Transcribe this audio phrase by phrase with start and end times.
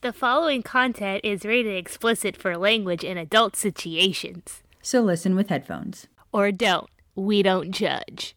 [0.00, 4.62] The following content is rated explicit for language in adult situations.
[4.80, 6.06] So listen with headphones.
[6.32, 6.88] Or don't.
[7.16, 8.36] We don't judge.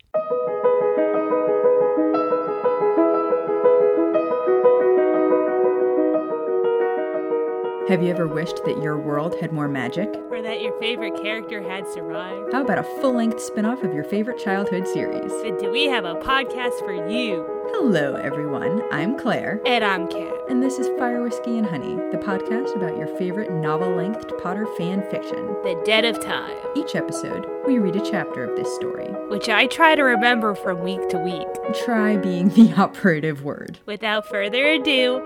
[7.89, 10.09] Have you ever wished that your world had more magic?
[10.31, 12.53] Or that your favorite character had survived?
[12.53, 15.31] How about a full length spin off of your favorite childhood series?
[15.61, 17.60] Do we have a podcast for you?
[17.69, 18.81] Hello, everyone.
[18.91, 19.61] I'm Claire.
[19.65, 20.33] And I'm Kat.
[20.49, 24.65] And this is Fire Whiskey and Honey, the podcast about your favorite novel length Potter
[24.77, 25.45] fan fiction.
[25.63, 26.55] The Dead of Time.
[26.75, 30.81] Each episode, we read a chapter of this story, which I try to remember from
[30.81, 31.47] week to week.
[31.85, 33.79] Try being the operative word.
[33.85, 35.21] Without further ado,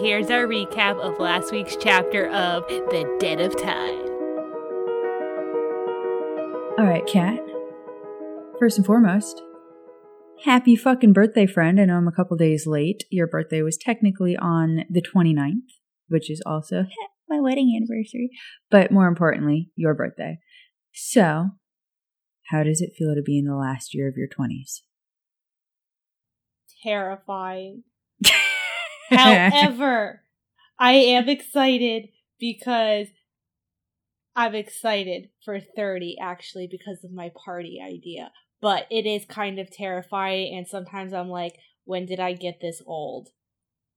[0.00, 4.00] here's our recap of last week's chapter of The Dead of Time.
[6.78, 7.40] All right, Kat.
[8.58, 9.42] First and foremost,
[10.44, 11.80] happy fucking birthday, friend.
[11.80, 13.04] I know I'm a couple days late.
[13.10, 15.72] Your birthday was technically on the 29th,
[16.08, 16.84] which is also
[17.28, 18.30] my wedding anniversary,
[18.70, 20.38] but more importantly, your birthday.
[20.92, 21.50] So,
[22.50, 24.82] how does it feel to be in the last year of your 20s?
[26.82, 27.84] Terrifying.
[29.08, 30.22] However,
[30.78, 32.08] I am excited
[32.38, 33.06] because
[34.36, 38.30] I'm excited for 30 actually because of my party idea.
[38.64, 42.80] But it is kind of terrifying and sometimes I'm like, when did I get this
[42.86, 43.28] old?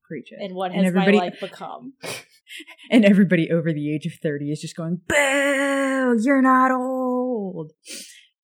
[0.06, 0.44] Preach it.
[0.44, 1.94] And what has and my life become?
[2.92, 6.20] and everybody over the age of 30 is just going, Boo!
[6.22, 7.72] You're not old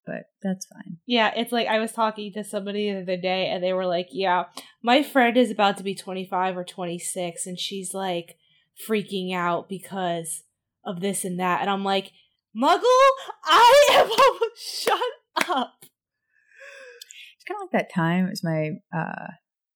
[0.06, 0.98] but that's fine.
[1.06, 4.08] Yeah, it's like I was talking to somebody the other day and they were like,
[4.12, 4.46] Yeah,
[4.82, 8.38] my friend is about to be 25 or 26 and she's like
[8.88, 10.44] freaking out because
[10.86, 11.62] of this and that.
[11.62, 12.12] And I'm like,
[12.56, 12.84] Muggle,
[13.46, 15.00] I am almost shut
[15.50, 15.86] up.
[17.44, 18.28] It's kind of like that time.
[18.28, 19.34] It was my uh,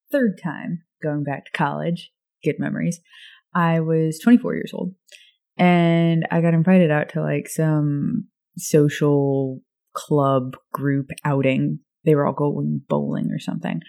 [0.09, 2.11] third time going back to college.
[2.43, 3.01] Good memories.
[3.53, 4.93] I was 24 years old
[5.57, 9.59] and I got invited out to like some social
[9.93, 11.79] club group outing.
[12.05, 13.81] They were all going bowling or something.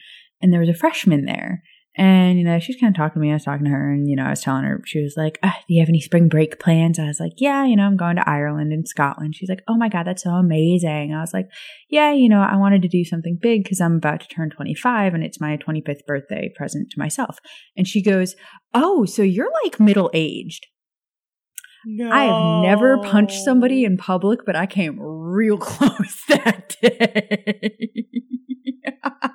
[0.42, 1.62] And there was a freshman there.
[1.98, 3.30] And, you know, she's kind of talking to me.
[3.30, 5.36] I was talking to her, and, you know, I was telling her, she was like,
[5.42, 6.96] ah, Do you have any spring break plans?
[6.96, 9.34] I was like, Yeah, you know, I'm going to Ireland and Scotland.
[9.34, 11.12] She's like, Oh my God, that's so amazing.
[11.12, 11.48] I was like,
[11.90, 15.12] Yeah, you know, I wanted to do something big because I'm about to turn 25
[15.12, 17.38] and it's my 25th birthday present to myself.
[17.76, 18.36] And she goes,
[18.72, 20.68] Oh, so you're like middle aged.
[21.84, 22.10] No.
[22.10, 27.88] I have never punched somebody in public, but I came real close that day.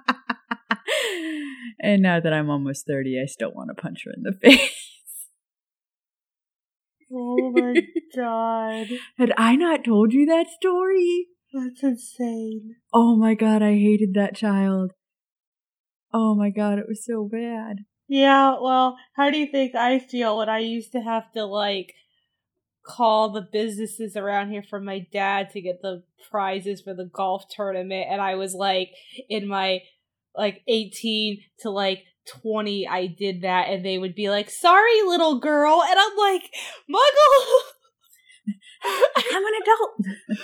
[1.80, 4.72] and now that I'm almost 30, I still want to punch her in the face.
[7.12, 7.76] Oh my
[8.16, 8.88] god.
[9.18, 11.28] Had I not told you that story?
[11.54, 12.78] That's insane.
[12.92, 14.94] Oh my god, I hated that child.
[16.12, 17.78] Oh my god, it was so bad.
[18.08, 21.94] Yeah, well, how do you think I feel when I used to have to like
[22.86, 27.46] call the businesses around here for my dad to get the prizes for the golf
[27.50, 28.90] tournament and I was like
[29.30, 29.80] in my
[30.36, 32.04] like 18 to like
[32.42, 36.44] 20 I did that and they would be like sorry little girl and I'm like
[36.90, 37.60] muggle.
[39.34, 40.40] I'm an adult.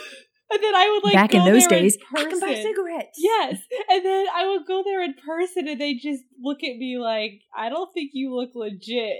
[0.51, 3.17] And then I would like back in those days in I can buy cigarettes.
[3.17, 3.59] Yes.
[3.89, 7.41] And then I would go there in person and they just look at me like
[7.55, 9.17] I don't think you look legit.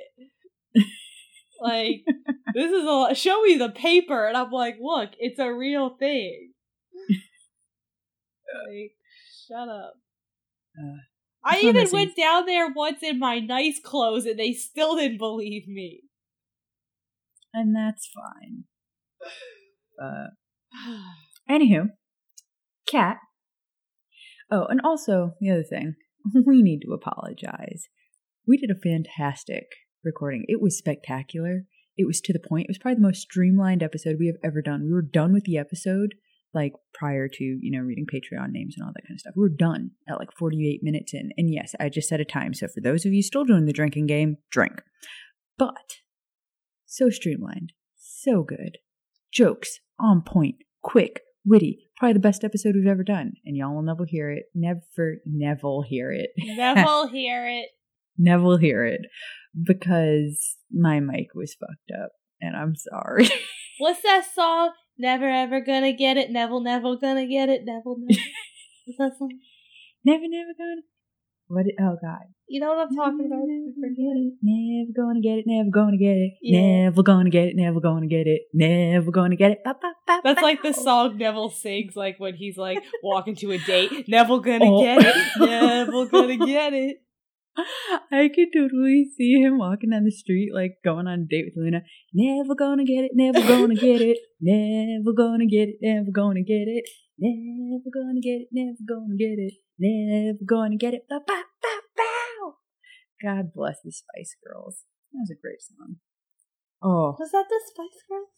[1.62, 2.06] Like,
[2.54, 6.54] this is a show me the paper, and I'm like, look, it's a real thing.
[8.68, 8.94] like,
[9.48, 9.96] shut up.
[10.80, 10.98] Uh,
[11.44, 15.68] I even went down there once in my nice clothes, and they still didn't believe
[15.68, 16.02] me.
[17.54, 18.66] And that's fine.
[20.02, 20.28] Uh,
[21.50, 21.90] anywho,
[22.90, 23.18] Kat.
[24.52, 25.96] Oh, and also the other thing,
[26.46, 27.88] we need to apologize.
[28.48, 29.66] We did a fantastic
[30.04, 30.46] recording.
[30.48, 31.66] It was spectacular.
[31.98, 32.66] It was to the point.
[32.66, 34.86] It was probably the most streamlined episode we have ever done.
[34.86, 36.16] We were done with the episode
[36.54, 39.34] like prior to, you know, reading Patreon names and all that kind of stuff.
[39.36, 41.30] we're done at like 48 minutes in.
[41.38, 42.54] And yes, I just set a time.
[42.54, 44.82] So for those of you still doing the drinking game, drink.
[45.58, 45.98] But
[46.86, 48.78] so streamlined, so good.
[49.32, 51.90] Jokes on point, quick, witty.
[51.98, 53.34] Probably the best episode we've ever done.
[53.46, 54.46] And y'all will never hear it.
[54.56, 56.32] Never, never hear it.
[56.38, 57.68] Never hear it.
[58.18, 59.02] Never hear it
[59.66, 63.30] because my mic was fucked up and I'm sorry.
[63.78, 64.72] What's that song?
[65.00, 66.30] Never ever gonna get it.
[66.30, 67.62] Never, never gonna get it.
[67.64, 68.22] Never, never.
[68.98, 69.40] That song?
[70.04, 70.82] Never, never gonna.
[71.48, 71.66] What?
[71.80, 72.28] oh God.
[72.50, 73.46] You know what I'm talking about?
[73.46, 74.34] Never, forget it.
[74.42, 75.46] Never gonna get it.
[75.48, 76.34] Never gonna get it.
[76.42, 76.84] Yeah.
[76.84, 77.56] Never gonna get it.
[77.56, 78.42] Never gonna get it.
[78.54, 79.60] Never gonna get it.
[79.64, 83.52] Ba, ba, ba, That's like the song Neville sings, like when he's like walking to
[83.52, 84.10] a date.
[84.10, 84.84] Never gonna oh.
[84.84, 85.16] get it.
[85.40, 86.98] Never gonna get it.
[88.12, 91.56] I could totally see him walking down the street, like going on a date with
[91.58, 91.82] Luna.
[92.14, 96.68] Never gonna get it, never gonna get it, never gonna get it, never gonna get
[96.68, 101.08] it, never gonna get it, never gonna get it, never gonna get it.
[101.10, 102.54] Bow, bow, bow, bow.
[103.22, 104.86] God bless the Spice Girls.
[105.14, 105.98] That was a great song.
[106.82, 108.30] Oh, Was that the Spice Girls?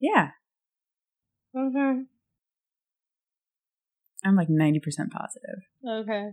[0.00, 0.30] yeah.
[1.56, 2.02] Okay.
[4.24, 5.60] I'm like 90% positive.
[5.88, 6.30] Okay.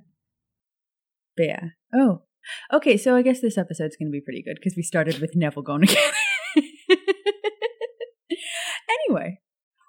[1.38, 1.64] But yeah.
[1.94, 2.22] Oh,
[2.72, 2.98] okay.
[2.98, 5.64] So I guess this episode's going to be pretty good because we started with Neville
[5.64, 6.12] going again.
[9.08, 9.40] anyway,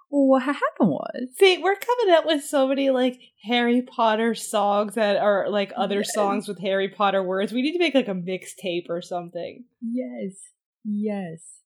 [0.08, 1.28] what happened was.
[1.38, 5.96] See, we're coming up with so many like Harry Potter songs that are like other
[5.98, 6.14] Yes.
[6.14, 7.52] songs with Harry Potter words.
[7.52, 9.64] We need to make like a mixtape or something.
[9.80, 10.36] Yes.
[10.84, 11.60] Yes.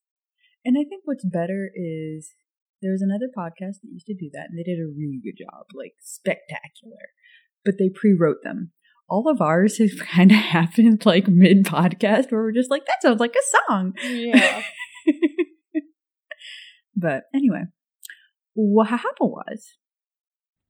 [0.64, 2.30] And I think what's better is
[2.82, 5.36] there was another podcast that used to do that and they did a really good
[5.38, 7.12] job, like spectacular.
[7.64, 8.72] But they pre wrote them.
[9.08, 13.02] All of ours have kind of happened like mid podcast where we're just like, that
[13.02, 13.94] sounds like a song.
[14.02, 14.62] Yeah.
[17.00, 17.62] But anyway,
[18.54, 19.76] what happened was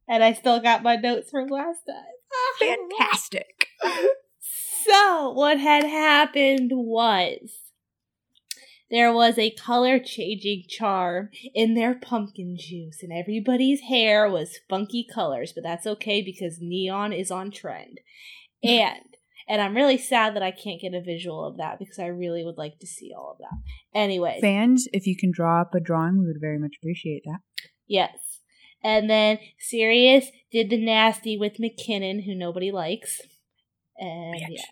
[0.09, 2.05] and I still got my notes from last time.
[2.33, 2.57] Ah.
[2.59, 3.69] fantastic.
[4.85, 7.51] So, what had happened was
[8.91, 15.07] there was a color changing charm in their pumpkin juice, and everybody's hair was funky
[15.13, 18.01] colors, but that's okay because neon is on trend.
[18.65, 19.05] And
[19.49, 22.45] and I'm really sad that I can't get a visual of that because I really
[22.45, 23.99] would like to see all of that.
[23.99, 27.39] Anyway, Fans, if you can draw up a drawing, we would very much appreciate that.
[27.87, 28.19] yes.
[28.83, 33.21] And then Sirius did the nasty with McKinnon, who nobody likes.
[33.97, 34.63] And yeah.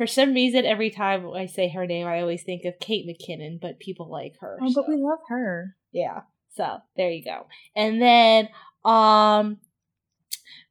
[0.00, 3.60] For some reason, every time I say her name, I always think of Kate McKinnon,
[3.60, 4.58] but people like her.
[4.58, 5.76] Oh, but we love her.
[5.92, 6.22] yeah.
[6.56, 7.46] So there you go.
[7.76, 8.48] And then
[8.82, 9.58] um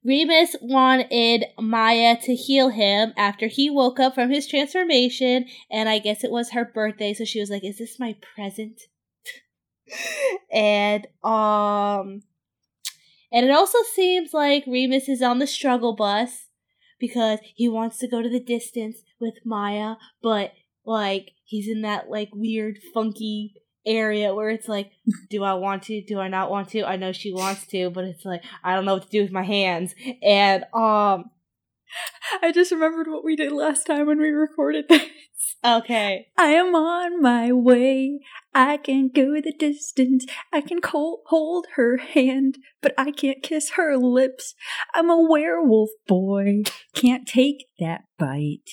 [0.04, 6.00] Remus wanted Maya to heal him after he woke up from his transformation, and I
[6.00, 8.82] guess it was her birthday, so she was like, Is this my present?
[10.52, 12.24] and um
[13.32, 16.49] and it also seems like Remus is on the struggle bus
[17.00, 20.54] because he wants to go to the distance with Maya, but
[20.86, 23.56] like he's in that like weird funky
[23.86, 24.92] area where it's like
[25.30, 26.02] do I want to?
[26.02, 26.84] Do I not want to?
[26.84, 29.32] I know she wants to, but it's like I don't know what to do with
[29.32, 29.96] my hands.
[30.22, 31.32] And um
[32.42, 35.08] I just remembered what we did last time when we recorded this.
[35.66, 36.28] okay.
[36.38, 38.20] I am on my way.
[38.54, 40.26] I can go the distance.
[40.52, 44.56] I can hold her hand, but I can't kiss her lips.
[44.94, 46.64] I'm a werewolf boy.
[46.96, 48.70] Can't take that bite.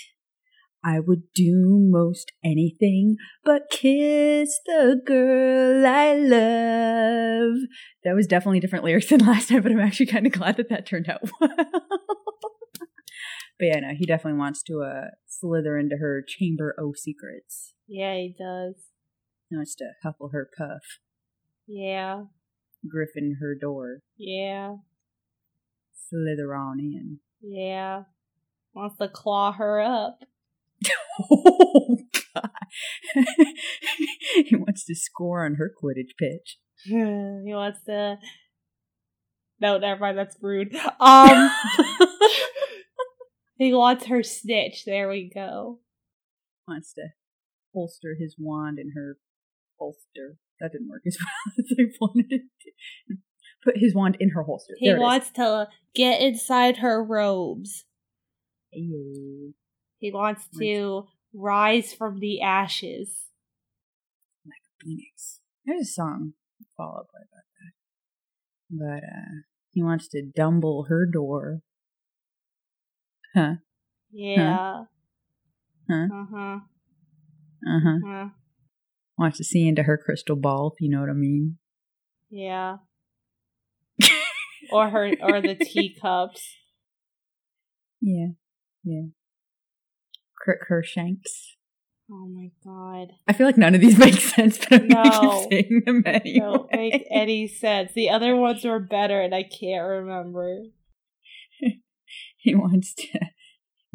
[0.85, 7.57] I would do most anything but kiss the girl I love.
[8.05, 10.69] That was definitely different lyrics than last time, but I'm actually kind of glad that
[10.69, 11.51] that turned out well.
[11.57, 11.67] but
[13.61, 17.75] yeah, no, he definitely wants to uh, slither into her chamber o' secrets.
[17.89, 18.77] Yeah, he does.
[19.49, 20.83] He wants to huffle her puff,
[21.67, 22.25] Yeah.
[22.89, 24.77] griffin her door, Yeah.
[25.95, 27.21] slither on in.
[27.41, 28.05] Yeah.
[28.75, 30.21] Wants to claw her up.
[31.19, 31.97] Oh
[32.35, 32.51] god!
[34.45, 36.59] he wants to score on her Quidditch pitch.
[36.85, 36.93] he
[37.55, 38.19] wants to
[39.61, 40.75] No, never mind, that's rude.
[41.01, 41.51] Um
[43.59, 44.85] He wants her snitch.
[44.85, 45.81] There we go.
[46.69, 47.09] wants to
[47.73, 49.17] holster his wand in her
[49.79, 50.37] holster.
[50.61, 51.19] That didn't work as
[51.49, 53.17] well as I wanted it to.
[53.65, 54.75] Put his wand in her holster.
[54.79, 57.85] He There wants to get inside her robes.
[58.71, 63.27] He wants to rise from the ashes.
[64.45, 65.41] Like a Phoenix.
[65.65, 66.35] There's a song
[66.77, 69.03] Fall Out Boy about that.
[69.03, 71.61] But uh he wants to dumble her door.
[73.35, 73.57] Huh.
[74.11, 74.85] Yeah.
[75.91, 76.07] Huh.
[76.11, 76.59] Uh-huh.
[77.67, 78.09] Uh-huh.
[78.09, 78.29] Uh,
[79.19, 81.59] Wants to see into her crystal ball, if you know what I mean.
[82.31, 82.77] yeah.
[84.71, 86.43] or her or the teacups.
[88.01, 88.29] Yeah.
[88.85, 89.03] Yeah.
[90.69, 91.57] Her shanks.
[92.11, 93.09] Oh my god.
[93.27, 95.41] I feel like none of these make sense, but I'm gonna No.
[95.49, 96.39] keep saying them anyway.
[96.39, 97.93] Don't make any sense.
[97.95, 100.63] The other ones were better and I can't remember.
[102.37, 103.19] he wants to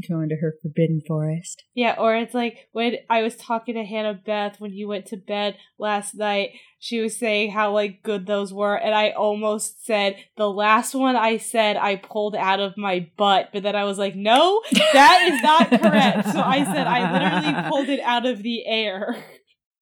[0.07, 1.63] go into her forbidden forest.
[1.73, 5.17] Yeah, or it's like when I was talking to Hannah Beth when you went to
[5.17, 10.17] bed last night, she was saying how like good those were, and I almost said
[10.37, 13.97] the last one I said I pulled out of my butt, but then I was
[13.97, 14.61] like, no,
[14.93, 16.29] that is not correct.
[16.29, 19.15] So I said I literally pulled it out of the air.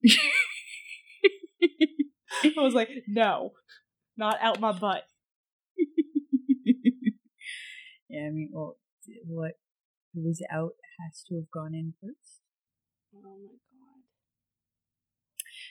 [2.43, 3.53] I was like, no,
[4.17, 5.03] not out my butt.
[8.09, 8.77] yeah, I mean, well,
[9.25, 9.53] what
[10.15, 12.41] it was out has to have gone in first.
[13.13, 14.03] Oh my god.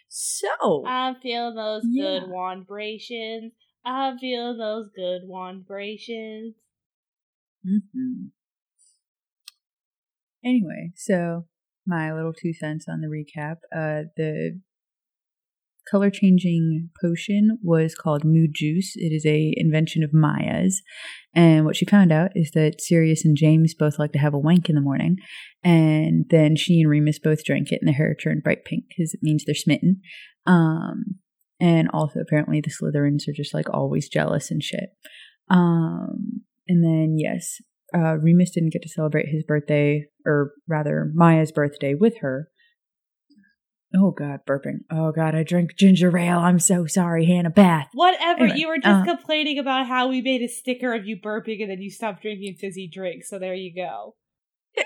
[0.08, 2.20] So, I'm feeling those Yeah.
[2.20, 3.52] good vibrations.
[3.84, 6.56] I'm feeling those good wand vibrations.
[7.64, 8.30] mhm.
[10.44, 11.46] anyway, so
[11.86, 13.56] my little two cents on the recap.
[13.74, 14.60] Uh, the
[15.90, 18.92] color changing potion was called Mood Juice.
[18.96, 20.82] It is a invention of Maya's,
[21.34, 24.38] and what she found out is that Sirius and James both like to have a
[24.38, 25.16] wank in the morning,
[25.62, 29.14] and then she and Remus both drank it, and their hair turned bright pink because
[29.14, 30.00] it means they're smitten.
[30.46, 31.20] Um,
[31.60, 34.90] and also apparently the Slytherins are just like always jealous and shit.
[35.50, 37.60] Um, and then yes,
[37.94, 42.48] uh, Remus didn't get to celebrate his birthday, or rather Maya's birthday, with her.
[43.94, 44.80] Oh God, burping.
[44.90, 46.40] Oh God, I drink ginger ale.
[46.40, 47.88] I'm so sorry, Hannah Beth.
[47.94, 48.44] Whatever.
[48.44, 51.62] Anyway, you were just uh, complaining about how we made a sticker of you burping
[51.62, 53.30] and then you stopped drinking fizzy drinks.
[53.30, 54.14] So there you go.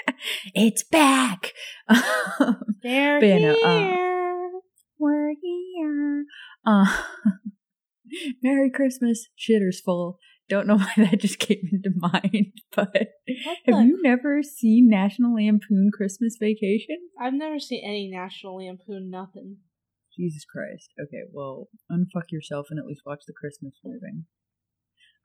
[0.54, 1.52] It's back.
[2.82, 4.50] They're But uh, here.
[4.98, 6.24] We're here.
[6.64, 7.02] Uh,
[8.42, 10.18] Merry Christmas, shitter's full.
[10.52, 15.90] Don't know why that just came into mind, but have you never seen National Lampoon
[15.90, 16.98] Christmas Vacation?
[17.18, 19.56] I've never seen any National Lampoon nothing.
[20.14, 20.90] Jesus Christ.
[21.02, 24.24] Okay, well, unfuck yourself and at least watch the Christmas movie.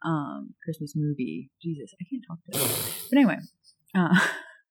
[0.05, 1.51] Um, Christmas movie.
[1.61, 3.39] Jesus, I can't talk to But anyway,
[3.93, 4.17] uh,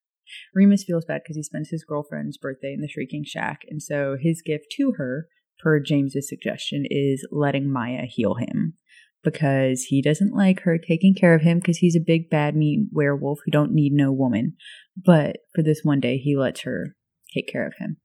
[0.54, 4.16] Remus feels bad because he spends his girlfriend's birthday in the Shrieking Shack, and so
[4.18, 8.78] his gift to her, per James's suggestion, is letting Maya heal him
[9.26, 12.88] because he doesn't like her taking care of him because he's a big bad mean
[12.92, 14.54] werewolf who don't need no woman.
[14.96, 16.96] But for this one day, he lets her
[17.34, 17.96] take care of him.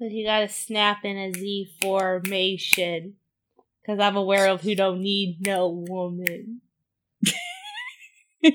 [0.00, 3.14] But you gotta snap in a Z formation.
[3.86, 6.60] Cause I'm a werewolf who don't need no woman.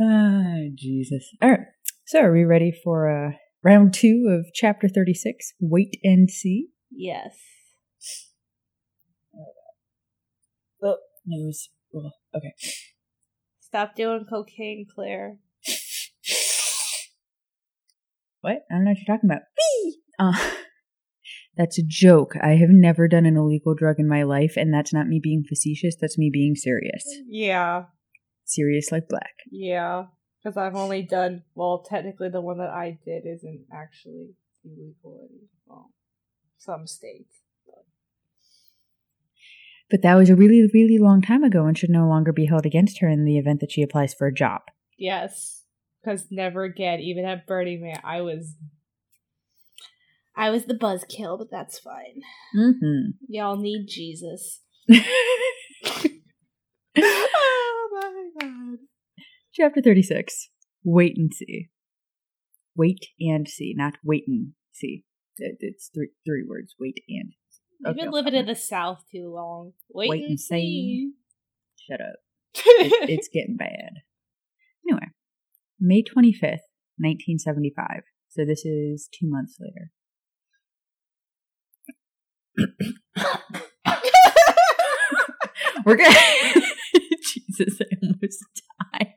[0.00, 1.30] ah, Jesus.
[1.42, 1.66] All right.
[2.06, 3.32] So, are we ready for uh,
[3.64, 5.54] round two of chapter 36?
[5.60, 6.68] Wait and see.
[6.90, 7.36] Yes.
[10.82, 11.68] Oh, nose.
[11.94, 12.52] Oh, okay.
[13.60, 15.38] Stop doing cocaine, Claire.
[18.40, 18.64] What?
[18.70, 19.42] I don't know what you're talking about.
[19.58, 19.98] Whee!
[20.18, 20.50] Uh,
[21.56, 22.34] that's a joke.
[22.40, 25.44] I have never done an illegal drug in my life, and that's not me being
[25.46, 25.96] facetious.
[26.00, 27.04] That's me being serious.
[27.26, 27.84] Yeah.
[28.44, 29.34] Sirius like Black.
[29.50, 30.04] Yeah.
[30.42, 34.28] Because I've only done, well, technically the one that I did isn't actually
[34.64, 35.28] illegal
[35.66, 35.90] well,
[36.58, 37.26] some state.
[39.90, 42.66] But that was a really, really long time ago and should no longer be held
[42.66, 44.62] against her in the event that she applies for a job.
[44.98, 45.64] Yes.
[46.02, 48.54] Because never again, even at Burning Man, I was.
[50.36, 52.20] I was the buzzkill, but that's fine.
[52.56, 53.10] Mm-hmm.
[53.28, 54.60] Y'all need Jesus.
[54.90, 55.00] oh
[57.92, 58.78] my god.
[59.52, 60.50] Chapter 36.
[60.84, 61.70] Wait and see.
[62.76, 65.04] Wait and see, not wait and see.
[65.38, 66.74] It- It's three three words.
[66.78, 67.32] Wait and.
[67.80, 69.72] You've Okay, been living in the South too long.
[69.90, 71.12] Wait, Wait and, and see.
[71.88, 72.16] Shut up.
[72.54, 72.54] It-
[73.10, 74.02] it's getting bad.
[74.88, 75.06] Anyway,
[75.78, 76.66] May 25th,
[76.98, 78.02] 1975.
[78.30, 79.92] So this is two months later.
[85.84, 86.12] We're good.
[87.22, 88.44] Jesus, I almost
[88.92, 89.14] died.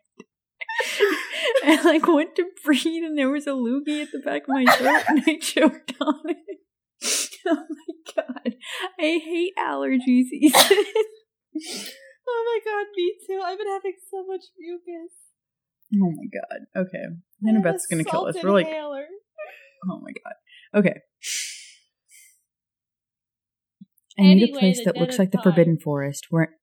[1.66, 4.66] I like went to breathe and there was a loogie at the back of my
[4.66, 6.38] throat and I choked on it.
[7.44, 8.54] Oh my god.
[9.00, 10.78] I hate allergies, Ethan.
[12.30, 13.42] oh my god, me too.
[13.44, 15.12] I've been having so much mucus.
[15.96, 16.86] Oh my god.
[16.86, 17.04] Okay.
[17.48, 18.36] Annabeth's gonna kill us.
[18.44, 19.08] We're like, Inhaler.
[19.90, 20.80] oh my god.
[20.80, 21.00] Okay.
[24.20, 25.42] I need a place that looks like the.
[25.42, 26.54] Forbidden Forest where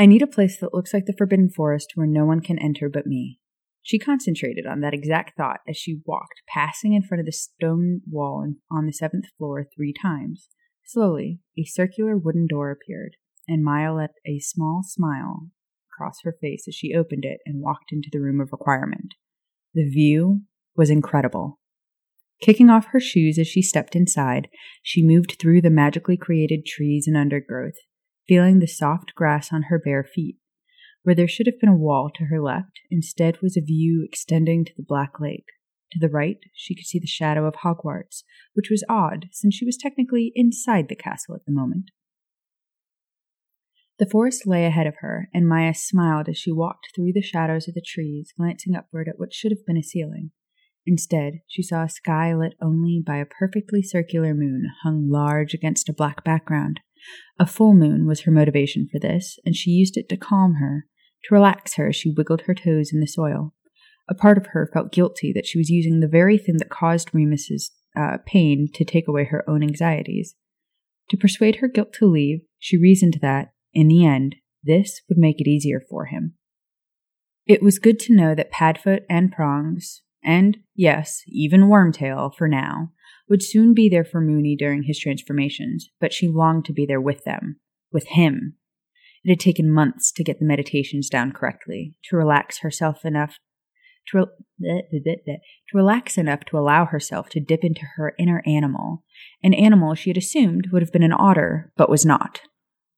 [0.00, 2.88] I need a place that looks like the Forbidden Forest where no one can enter
[2.88, 3.40] but me.
[3.82, 8.02] She concentrated on that exact thought as she walked, passing in front of the stone
[8.08, 10.50] wall on the seventh floor three times.
[10.84, 13.16] Slowly, a circular wooden door appeared,
[13.48, 15.48] and Maya let a small smile
[15.96, 19.14] cross her face as she opened it and walked into the room of requirement.
[19.74, 20.42] The view
[20.76, 21.58] was incredible.
[22.40, 24.46] Kicking off her shoes as she stepped inside,
[24.80, 27.74] she moved through the magically created trees and undergrowth,
[28.28, 30.36] feeling the soft grass on her bare feet.
[31.02, 34.64] Where there should have been a wall to her left, instead was a view extending
[34.64, 35.46] to the Black Lake.
[35.92, 39.64] To the right, she could see the shadow of Hogwarts, which was odd since she
[39.64, 41.90] was technically inside the castle at the moment.
[43.98, 47.66] The forest lay ahead of her, and Maya smiled as she walked through the shadows
[47.66, 50.30] of the trees, glancing upward at what should have been a ceiling.
[50.86, 55.88] Instead, she saw a sky lit only by a perfectly circular moon hung large against
[55.88, 56.80] a black background.
[57.38, 60.86] A full moon was her motivation for this, and she used it to calm her,
[61.24, 63.54] to relax her as she wiggled her toes in the soil.
[64.08, 67.14] A part of her felt guilty that she was using the very thing that caused
[67.14, 70.34] Remus's uh, pain to take away her own anxieties.
[71.10, 75.40] To persuade her guilt to leave, she reasoned that, in the end, this would make
[75.40, 76.34] it easier for him.
[77.46, 82.92] It was good to know that Padfoot and Prongs, and yes, even Wormtail for now,
[83.28, 87.00] would soon be there for Moony during his transformations, but she longed to be there
[87.00, 87.60] with them,
[87.92, 88.54] with him.
[89.24, 93.38] It had taken months to get the meditations down correctly, to relax herself enough
[94.08, 94.26] to,
[94.60, 95.38] re- to
[95.74, 99.04] relax enough to allow herself to dip into her inner animal,
[99.42, 102.40] an animal she had assumed would have been an otter, but was not.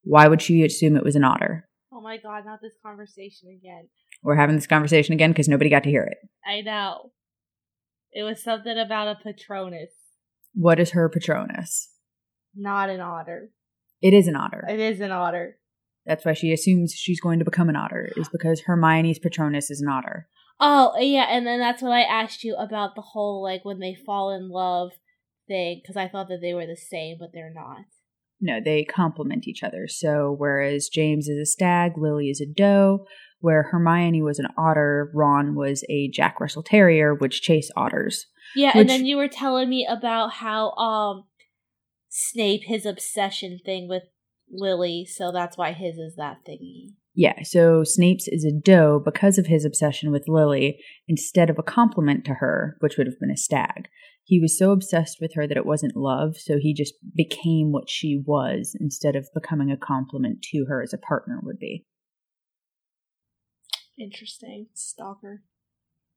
[0.03, 1.69] Why would she assume it was an otter?
[1.93, 3.89] Oh my god, not this conversation again.
[4.23, 6.19] We're having this conversation again because nobody got to hear it.
[6.47, 7.13] I know.
[8.13, 9.91] It was something about a Patronus.
[10.54, 11.88] What is her Patronus?
[12.54, 13.50] Not an otter.
[14.02, 14.66] It is an otter.
[14.69, 15.59] It is an otter.
[16.07, 19.80] That's why she assumes she's going to become an otter, is because Hermione's Patronus is
[19.80, 20.28] an otter.
[20.59, 23.95] Oh, yeah, and then that's what I asked you about the whole, like, when they
[23.95, 24.92] fall in love
[25.47, 27.85] thing, because I thought that they were the same, but they're not.
[28.41, 29.87] No, they complement each other.
[29.87, 33.05] So, whereas James is a stag, Lily is a doe,
[33.41, 38.27] where Hermione was an otter, Ron was a Jack Russell Terrier, which chase otters.
[38.57, 41.25] Yeah, Which- and then you were telling me about how um
[42.13, 44.03] Snape his obsession thing with
[44.51, 46.95] Lily, so that's why his is that thingy.
[47.15, 51.63] Yeah, so Snape's is a doe because of his obsession with Lily instead of a
[51.63, 53.89] compliment to her, which would have been a stag.
[54.25, 57.91] He was so obsessed with her that it wasn't love, so he just became what
[57.91, 61.85] she was instead of becoming a compliment to her as a partner would be.
[63.99, 64.69] Interesting.
[64.73, 65.43] Stalker.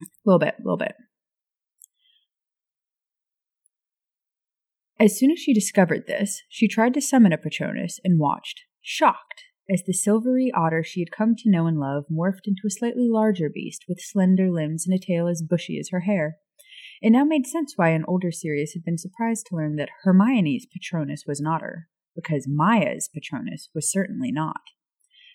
[0.02, 0.96] A little bit, a little bit.
[5.00, 9.44] As soon as she discovered this, she tried to summon a Patronus and watched, shocked,
[9.70, 13.08] as the silvery otter she had come to know and love morphed into a slightly
[13.10, 16.38] larger beast with slender limbs and a tail as bushy as her hair.
[17.04, 20.66] It now made sense why an older Sirius had been surprised to learn that Hermione's
[20.66, 24.62] Patronus was an otter, because Maya's Patronus was certainly not.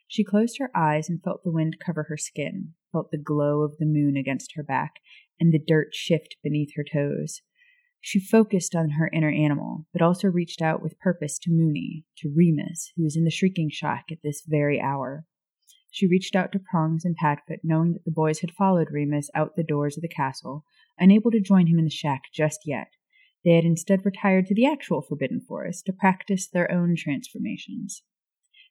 [0.06, 3.76] She closed her eyes and felt the wind cover her skin, felt the glow of
[3.76, 4.94] the moon against her back,
[5.38, 7.42] and the dirt shift beneath her toes.
[8.00, 12.32] She focused on her inner animal, but also reached out with purpose to Moony, to
[12.34, 15.26] Remus, who was in the shrieking shack at this very hour.
[15.90, 19.54] She reached out to Prongs and Padfoot, knowing that the boys had followed Remus out
[19.54, 20.64] the doors of the castle,
[20.98, 22.88] unable to join him in the shack just yet.
[23.44, 28.02] They had instead retired to the actual Forbidden Forest to practice their own transformations.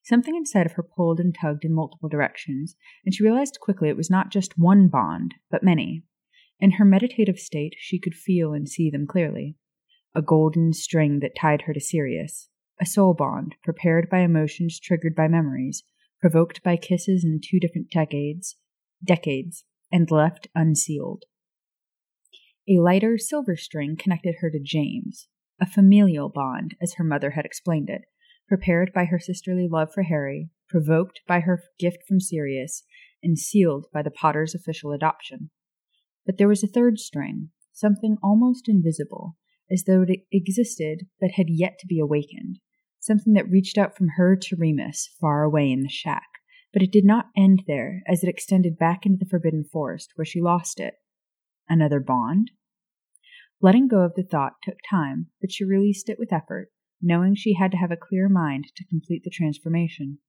[0.03, 3.97] Something inside of her pulled and tugged in multiple directions, and she realized quickly it
[3.97, 6.03] was not just one bond, but many.
[6.59, 9.55] In her meditative state, she could feel and see them clearly.
[10.15, 15.15] A golden string that tied her to Sirius, a soul bond prepared by emotions triggered
[15.15, 15.83] by memories,
[16.19, 18.55] provoked by kisses in two different decades,
[19.03, 21.25] decades, and left unsealed.
[22.69, 27.45] A lighter silver string connected her to James, a familial bond, as her mother had
[27.45, 28.01] explained it,
[28.45, 32.83] prepared by her sisterly love for Harry, provoked by her gift from Sirius,
[33.23, 35.49] and sealed by the Potter's official adoption.
[36.25, 39.37] But there was a third string, something almost invisible,
[39.71, 42.59] as though it existed but had yet to be awakened,
[42.99, 46.27] something that reached out from her to Remus, far away in the shack.
[46.73, 50.25] But it did not end there, as it extended back into the Forbidden Forest, where
[50.25, 50.95] she lost it.
[51.69, 52.51] Another bond?
[53.59, 57.53] Letting go of the thought took time, but she released it with effort, knowing she
[57.53, 60.19] had to have a clear mind to complete the transformation.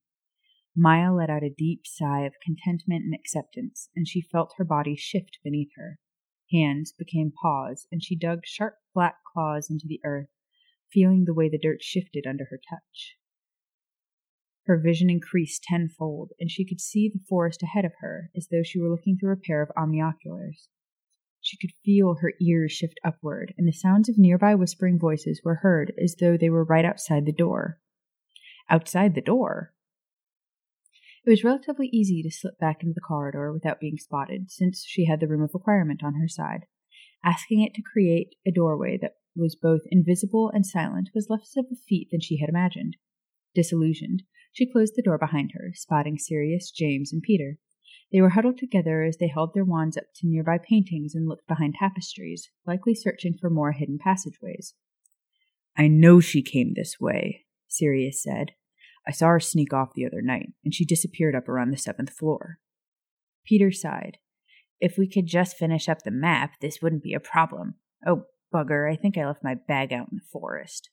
[0.75, 4.95] Maya let out a deep sigh of contentment and acceptance, and she felt her body
[4.95, 5.99] shift beneath her.
[6.51, 10.29] Hands became paws, and she dug sharp black claws into the earth,
[10.91, 13.15] feeling the way the dirt shifted under her touch.
[14.65, 18.63] Her vision increased tenfold, and she could see the forest ahead of her as though
[18.63, 20.67] she were looking through a pair of omnioculars.
[21.41, 25.55] She could feel her ears shift upward, and the sounds of nearby whispering voices were
[25.55, 27.79] heard as though they were right outside the door.
[28.69, 29.73] Outside the door?
[31.25, 35.05] It was relatively easy to slip back into the corridor without being spotted, since she
[35.05, 36.65] had the room of requirement on her side.
[37.23, 41.65] Asking it to create a doorway that was both invisible and silent was less of
[41.71, 42.97] a feat than she had imagined.
[43.53, 47.57] Disillusioned, she closed the door behind her, spotting Sirius, James, and Peter.
[48.11, 51.47] They were huddled together as they held their wands up to nearby paintings and looked
[51.47, 54.73] behind tapestries, likely searching for more hidden passageways.
[55.77, 58.51] I know she came this way, Sirius said.
[59.07, 62.09] I saw her sneak off the other night, and she disappeared up around the seventh
[62.09, 62.59] floor.
[63.45, 64.17] Peter sighed.
[64.79, 67.75] If we could just finish up the map, this wouldn't be a problem.
[68.05, 70.89] Oh, bugger, I think I left my bag out in the forest.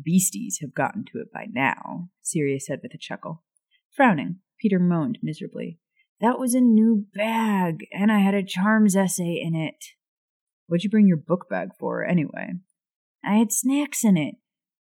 [0.00, 3.42] Beasties have gotten to it by now, Sirius said with a chuckle.
[3.90, 5.78] Frowning, Peter moaned miserably.
[6.20, 9.84] That was a new bag, and I had a charms essay in it.
[10.66, 12.54] What'd you bring your book bag for, anyway?
[13.24, 14.34] I had snacks in it.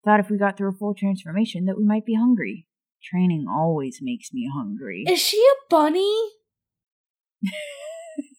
[0.04, 2.66] Thought if we got through a full transformation that we might be hungry.
[3.02, 5.04] Training always makes me hungry.
[5.08, 6.30] Is she a bunny?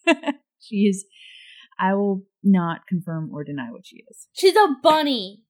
[0.58, 1.04] she is.
[1.78, 4.28] I will not confirm or deny what she is.
[4.32, 5.42] She's a bunny.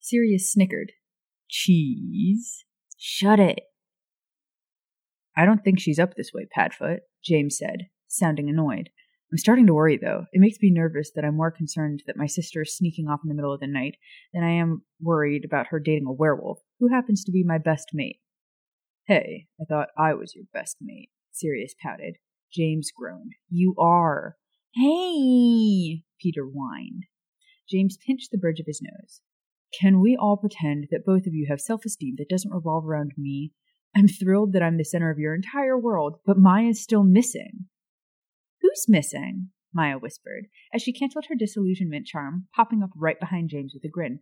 [0.00, 0.92] Sirius snickered.
[1.48, 2.64] Cheese?
[3.04, 3.58] Shut it.
[5.36, 8.90] I don't think she's up this way, Padfoot, James said, sounding annoyed.
[9.32, 10.26] I'm starting to worry, though.
[10.32, 13.28] It makes me nervous that I'm more concerned that my sister is sneaking off in
[13.28, 13.96] the middle of the night
[14.32, 17.88] than I am worried about her dating a werewolf, who happens to be my best
[17.92, 18.20] mate.
[19.08, 22.18] Hey, I thought I was your best mate, Sirius pouted.
[22.52, 23.32] James groaned.
[23.50, 24.36] You are.
[24.76, 27.06] Hey, Peter whined.
[27.68, 29.22] James pinched the bridge of his nose.
[29.78, 33.12] Can we all pretend that both of you have self esteem that doesn't revolve around
[33.16, 33.52] me?
[33.96, 37.66] I'm thrilled that I'm the center of your entire world, but Maya's still missing.
[38.60, 39.50] Who's missing?
[39.74, 43.88] Maya whispered, as she canceled her disillusionment charm, popping up right behind James with a
[43.88, 44.20] grin.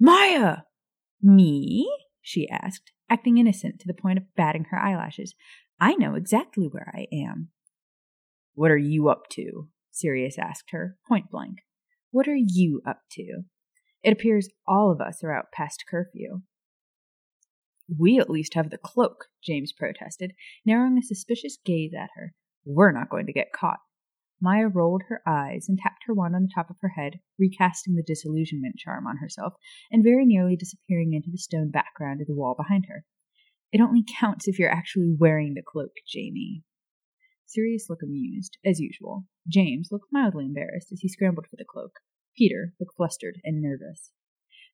[0.00, 0.58] Maya!
[1.22, 1.90] Me?
[2.20, 5.34] she asked, acting innocent to the point of batting her eyelashes.
[5.80, 7.48] I know exactly where I am.
[8.54, 9.68] What are you up to?
[9.90, 11.58] Sirius asked her, point blank.
[12.10, 13.42] What are you up to?
[14.06, 16.42] It appears all of us are out past curfew.
[17.88, 20.32] We at least have the cloak, James protested,
[20.64, 22.32] narrowing a suspicious gaze at her.
[22.64, 23.80] We're not going to get caught.
[24.40, 27.96] Maya rolled her eyes and tapped her wand on the top of her head, recasting
[27.96, 29.54] the disillusionment charm on herself,
[29.90, 33.04] and very nearly disappearing into the stone background of the wall behind her.
[33.72, 36.62] It only counts if you're actually wearing the cloak, Jamie.
[37.46, 39.24] Sirius looked amused, as usual.
[39.48, 41.98] James looked mildly embarrassed as he scrambled for the cloak.
[42.36, 44.10] Peter looked flustered and nervous.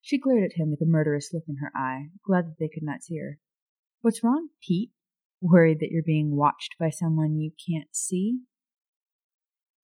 [0.01, 2.83] She glared at him with a murderous look in her eye, glad that they could
[2.83, 3.39] not see her.
[4.01, 4.91] What's wrong, Pete?
[5.41, 8.39] Worried that you're being watched by someone you can't see?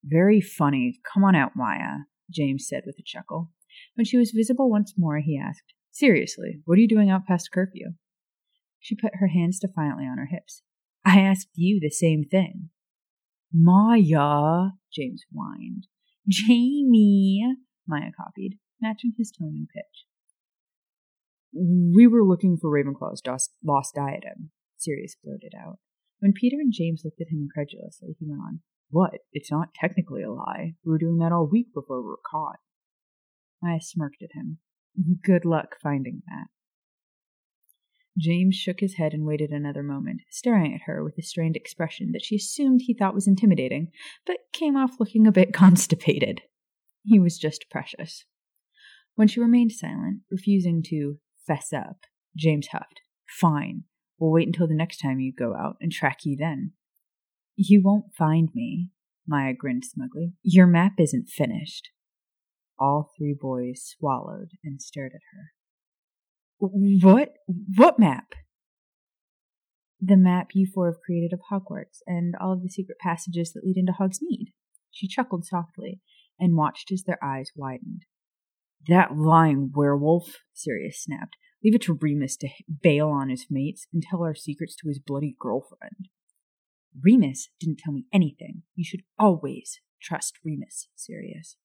[0.03, 0.99] Very funny.
[1.13, 3.51] Come on out, Maya, James said with a chuckle.
[3.95, 7.49] When she was visible once more, he asked, Seriously, what are you doing out past
[7.51, 7.93] curfew?
[8.79, 10.63] She put her hands defiantly on her hips.
[11.05, 12.69] I asked you the same thing.
[13.53, 15.87] Maya, James whined.
[16.27, 17.55] Jamie,
[17.89, 20.05] Maya copied, matching his tone and pitch.
[21.51, 23.23] We were looking for Ravenclaw's
[23.63, 25.79] lost diadem, Sirius blurted out.
[26.19, 28.59] When Peter and James looked at him incredulously, he went on,
[28.91, 29.21] What?
[29.33, 30.75] It's not technically a lie.
[30.85, 32.59] We were doing that all week before we were caught.
[33.63, 34.59] I smirked at him.
[35.23, 36.47] Good luck finding that.
[38.17, 42.11] James shook his head and waited another moment, staring at her with a strained expression
[42.11, 43.91] that she assumed he thought was intimidating,
[44.25, 46.41] but came off looking a bit constipated.
[47.03, 48.25] He was just precious.
[49.15, 52.05] When she remained silent, refusing to fess up,
[52.37, 53.01] James huffed.
[53.27, 53.83] Fine.
[54.17, 56.73] We'll wait until the next time you go out and track you then.
[57.55, 58.91] You won't find me,
[59.27, 60.33] Maya grinned smugly.
[60.43, 61.89] Your map isn't finished.
[62.79, 65.51] All three boys swallowed and stared at her.
[66.57, 67.33] What?
[67.75, 68.33] What map?
[70.01, 73.65] The map you four have created of Hogwarts and all of the secret passages that
[73.65, 74.53] lead into Hogsmeade.
[74.91, 76.01] She chuckled softly
[76.39, 78.03] and watched as their eyes widened.
[78.87, 81.35] That lying werewolf, Sirius snapped.
[81.63, 82.49] Leave it to Remus to
[82.81, 86.07] bail on his mates and tell our secrets to his bloody girlfriend.
[87.01, 88.63] Remus didn't tell me anything.
[88.75, 91.57] You should always trust Remus, Sirius.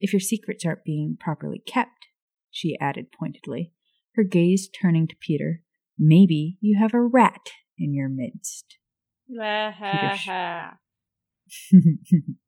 [0.00, 2.06] If your secrets aren't being properly kept,
[2.50, 3.72] she added pointedly,
[4.14, 5.62] her gaze turning to Peter,
[5.98, 8.78] maybe you have a rat in your midst.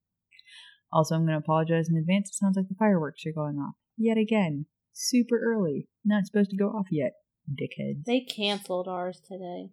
[0.92, 2.28] also, I'm going to apologize in advance.
[2.30, 3.74] It sounds like the fireworks are going off.
[3.96, 4.66] Yet again.
[4.92, 5.88] Super early.
[6.04, 7.12] Not supposed to go off yet,
[7.50, 8.04] dickheads.
[8.06, 9.70] They canceled ours today.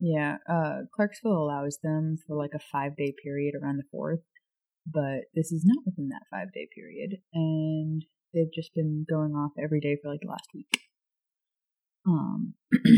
[0.00, 4.22] Yeah, uh, Clarksville allows them for like a five day period around the 4th,
[4.86, 9.52] but this is not within that five day period, and they've just been going off
[9.62, 10.82] every day for like the last week.
[12.06, 12.54] Um,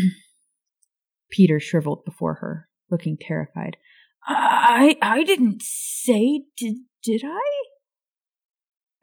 [1.31, 3.77] Peter shriveled before her, looking terrified.
[4.27, 7.41] I I didn't say did did I?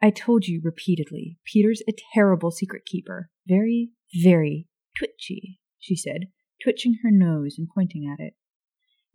[0.01, 3.29] I told you repeatedly, Peter's a terrible secret keeper.
[3.47, 3.89] Very,
[4.23, 6.27] very twitchy, she said,
[6.63, 8.33] twitching her nose and pointing at it.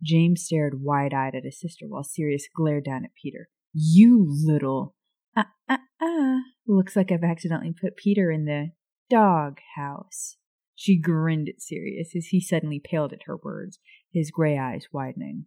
[0.03, 3.47] James stared wide eyed at his sister while Sirius glared down at Peter.
[3.73, 4.95] You little.
[5.37, 6.39] Ah, ah, ah.
[6.67, 8.71] Looks like I've accidentally put Peter in the
[9.09, 10.35] dog house.
[10.75, 13.79] She grinned at Sirius as he suddenly paled at her words,
[14.11, 15.45] his gray eyes widening.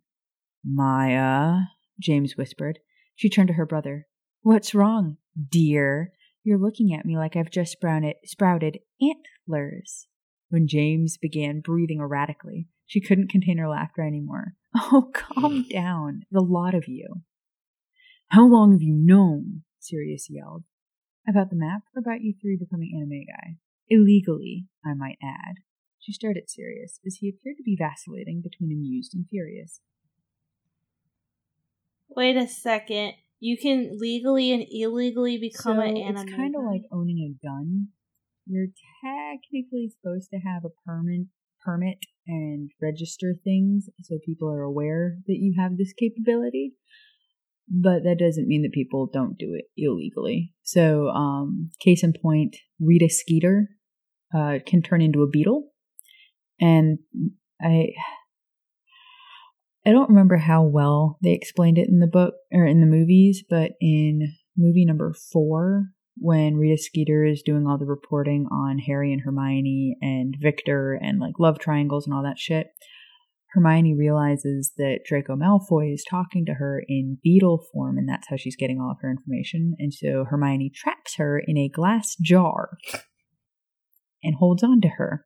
[0.64, 1.60] Maya,
[2.00, 2.78] James whispered.
[3.14, 4.06] She turned to her brother.
[4.42, 5.16] What's wrong?
[5.50, 6.12] Dear,
[6.44, 10.06] you're looking at me like I've just sprouted, sprouted antlers.
[10.48, 14.54] When James began breathing erratically, she couldn't contain her laughter anymore.
[14.92, 17.22] Oh, calm down, the lot of you.
[18.28, 19.62] How long have you known?
[19.80, 20.64] Sirius yelled.
[21.26, 23.56] About the map or about you three becoming animagi?
[23.88, 25.56] Illegally, I might add.
[25.98, 29.80] She stared at Sirius as he appeared to be vacillating between amused and furious.
[32.08, 33.12] Wait a second.
[33.38, 36.16] You can legally and illegally become so an anime.
[36.26, 37.88] It's kind of like owning a gun.
[38.46, 38.68] You're
[39.04, 41.26] technically supposed to have a permit,
[41.64, 46.74] permit and register things so people are aware that you have this capability.
[47.68, 50.54] But that doesn't mean that people don't do it illegally.
[50.62, 53.68] So, um, case in point, Rita Skeeter
[54.34, 55.70] uh, can turn into a beetle,
[56.60, 56.98] and
[57.60, 57.88] I
[59.86, 63.44] I don't remember how well they explained it in the book or in the movies,
[63.48, 69.12] but in movie number four, when Rita Skeeter is doing all the reporting on Harry
[69.12, 72.66] and Hermione and Victor and like love triangles and all that shit,
[73.50, 78.36] Hermione realizes that Draco Malfoy is talking to her in beetle form, and that's how
[78.36, 79.76] she's getting all of her information.
[79.78, 82.70] And so Hermione traps her in a glass jar
[84.24, 85.25] and holds on to her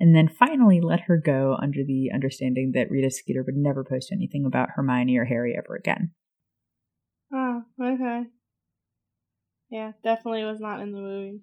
[0.00, 4.10] and then finally let her go under the understanding that Rita Skeeter would never post
[4.12, 6.12] anything about Hermione or Harry ever again.
[7.32, 8.24] Oh, okay.
[9.70, 11.40] Yeah, definitely was not in the movie.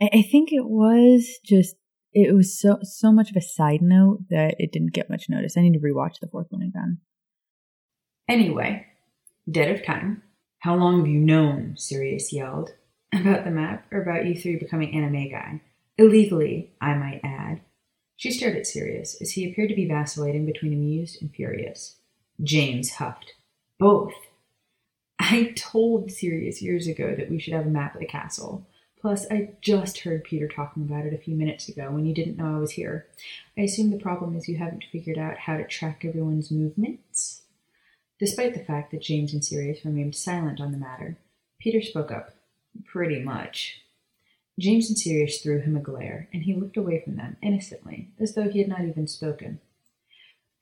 [0.00, 1.76] I think it was just
[2.12, 5.56] it was so so much of a side note that it didn't get much notice.
[5.56, 6.98] I need to rewatch the fourth one again.
[8.28, 8.86] Anyway,
[9.50, 10.22] dead of time.
[10.60, 11.74] How long have you known?
[11.76, 12.74] Sirius yelled.
[13.12, 15.60] About the map, or about you three becoming animagi?
[15.98, 17.60] Illegally, I might add.
[18.16, 21.96] She stared at Sirius as he appeared to be vacillating between amused and furious.
[22.42, 23.34] James huffed.
[23.78, 24.14] Both.
[25.18, 28.66] I told Sirius years ago that we should have a map of the castle.
[29.00, 32.36] Plus, I just heard Peter talking about it a few minutes ago when you didn't
[32.36, 33.06] know I was here.
[33.56, 37.42] I assume the problem is you haven't figured out how to track everyone's movements?
[38.18, 41.18] Despite the fact that James and Sirius remained silent on the matter,
[41.60, 42.34] Peter spoke up.
[42.84, 43.82] Pretty much.
[44.58, 48.34] James and Sirius threw him a glare, and he looked away from them innocently, as
[48.34, 49.60] though he had not even spoken.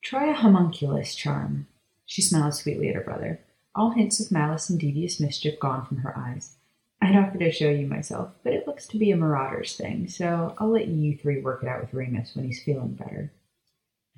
[0.03, 1.67] Try a homunculus charm.
[2.05, 3.41] She smiled sweetly at her brother,
[3.75, 6.57] all hints of malice and devious mischief gone from her eyes.
[7.01, 10.55] I'd offer to show you myself, but it looks to be a marauder's thing, so
[10.59, 13.33] I'll let you three work it out with Remus when he's feeling better.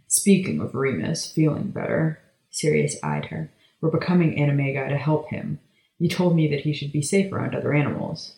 [0.06, 3.50] Speaking of Remus feeling better, Sirius eyed her.
[3.80, 5.60] We're becoming Animagi to help him.
[5.98, 8.34] You told me that he should be safe around other animals.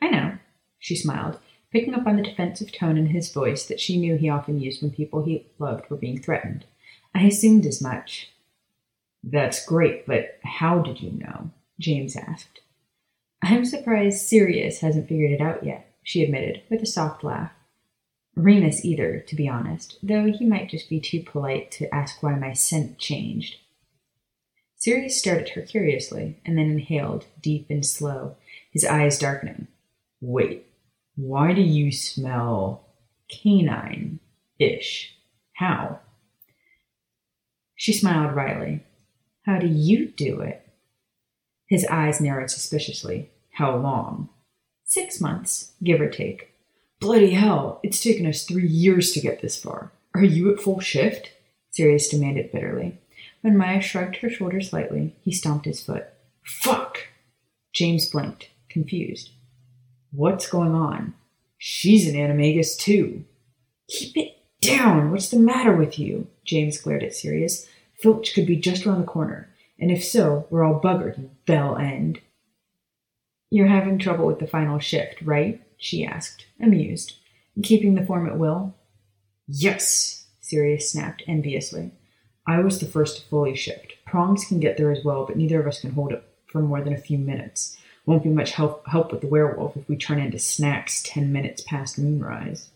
[0.00, 0.38] I know,
[0.82, 1.38] she smiled,
[1.70, 4.82] picking up on the defensive tone in his voice that she knew he often used
[4.82, 6.66] when people he loved were being threatened.
[7.14, 8.30] I assumed as much.
[9.22, 11.50] That's great, but how did you know?
[11.78, 12.60] James asked.
[13.42, 17.52] I'm surprised Sirius hasn't figured it out yet, she admitted, with a soft laugh.
[18.34, 22.34] Remus either, to be honest, though he might just be too polite to ask why
[22.34, 23.56] my scent changed.
[24.76, 28.34] Sirius stared at her curiously, and then inhaled, deep and slow,
[28.72, 29.68] his eyes darkening.
[30.20, 30.66] Wait,
[31.16, 32.86] why do you smell
[33.28, 34.20] canine
[34.58, 35.14] ish?
[35.54, 36.00] How?
[37.74, 38.84] She smiled wryly.
[39.44, 40.66] How do you do it?
[41.66, 43.30] His eyes narrowed suspiciously.
[43.52, 44.28] How long?
[44.84, 46.50] Six months, give or take.
[47.00, 49.90] Bloody hell, it's taken us three years to get this far.
[50.14, 51.32] Are you at full shift?
[51.70, 52.98] Sirius demanded bitterly.
[53.40, 56.06] When Maya shrugged her shoulders slightly, he stomped his foot.
[56.44, 56.98] Fuck!
[57.72, 59.30] James blinked, confused.
[60.12, 61.14] What's going on?
[61.58, 63.24] She's an animagus too.
[63.88, 65.10] Keep it down.
[65.10, 66.28] What's the matter with you?
[66.44, 67.66] James glared at Sirius.
[67.98, 69.48] Filch could be just around the corner,
[69.78, 72.20] and if so, we're all buggered, you bell end.
[73.50, 75.60] You're having trouble with the final shift, right?
[75.82, 77.16] she asked, amused.
[77.62, 78.74] Keeping the form at will?
[79.48, 81.90] Yes, Sirius snapped enviously.
[82.46, 83.94] I was the first to fully shift.
[84.06, 86.80] Prongs can get there as well, but neither of us can hold it for more
[86.80, 87.76] than a few minutes.
[88.04, 91.62] Won't be much help, help with the werewolf if we turn into snacks ten minutes
[91.62, 92.70] past moonrise.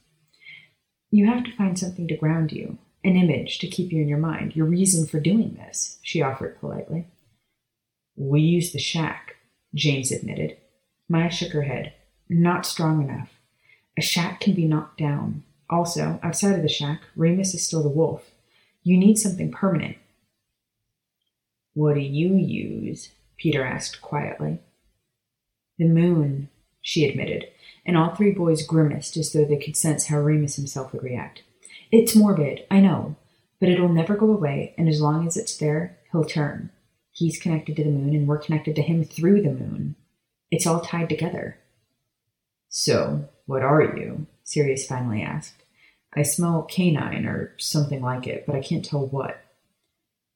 [1.11, 4.19] You have to find something to ground you, an image to keep you in your
[4.19, 7.07] mind, your reason for doing this, she offered politely.
[8.17, 9.37] We use the shack,
[9.75, 10.57] James admitted.
[11.09, 11.93] Maya shook her head.
[12.29, 13.31] Not strong enough.
[13.99, 15.45] A shack can be knocked down.
[15.69, 18.31] Also, outside of the shack, Remus is still the wolf.
[18.83, 19.97] You need something permanent.
[21.75, 23.11] What do you use?
[23.37, 24.61] Peter asked quietly.
[25.79, 26.49] The moon,
[26.81, 27.49] she admitted,
[27.85, 31.43] and all three boys grimaced as though they could sense how Remus himself would react.
[31.93, 33.17] It's morbid, I know,
[33.61, 36.71] but it'll never go away, and as long as it's there, he'll turn.
[37.13, 39.97] He's connected to the moon, and we're connected to him through the moon.
[40.51, 41.59] It's all tied together.
[42.69, 44.27] So, what are you?
[44.45, 45.63] Sirius finally asked.
[46.15, 49.43] I smell canine or something like it, but I can't tell what.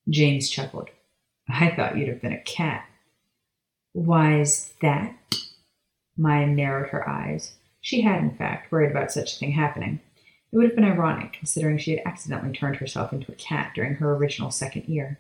[0.09, 0.89] James chuckled.
[1.49, 2.85] I thought you'd have been a cat.
[3.93, 5.17] Why's that?
[6.17, 7.55] Maya narrowed her eyes.
[7.81, 10.01] She had, in fact, worried about such a thing happening.
[10.53, 13.95] It would have been ironic, considering she had accidentally turned herself into a cat during
[13.95, 15.19] her original second year.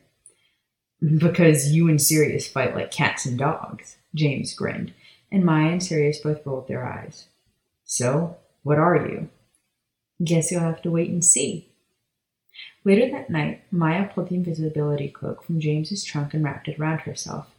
[1.01, 4.93] Because you and Sirius fight like cats and dogs, James grinned,
[5.33, 7.27] and Maya and Sirius both rolled their eyes.
[7.85, 9.31] So, what are you?
[10.23, 11.73] Guess you'll have to wait and see.
[12.85, 17.01] Later that night, Maya pulled the invisibility cloak from James's trunk and wrapped it around
[17.01, 17.55] herself.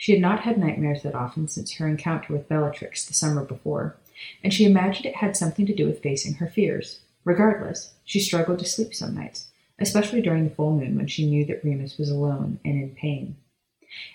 [0.00, 3.96] She had not had nightmares that often since her encounter with Bellatrix the summer before,
[4.44, 7.00] and she imagined it had something to do with facing her fears.
[7.24, 9.48] Regardless, she struggled to sleep some nights,
[9.80, 13.38] especially during the full moon when she knew that Remus was alone and in pain.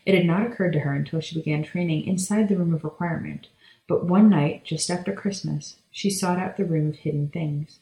[0.06, 3.50] It had not occurred to her until she began training inside the room of requirement,
[3.86, 7.80] but one night, just after Christmas, she sought out the room of hidden things.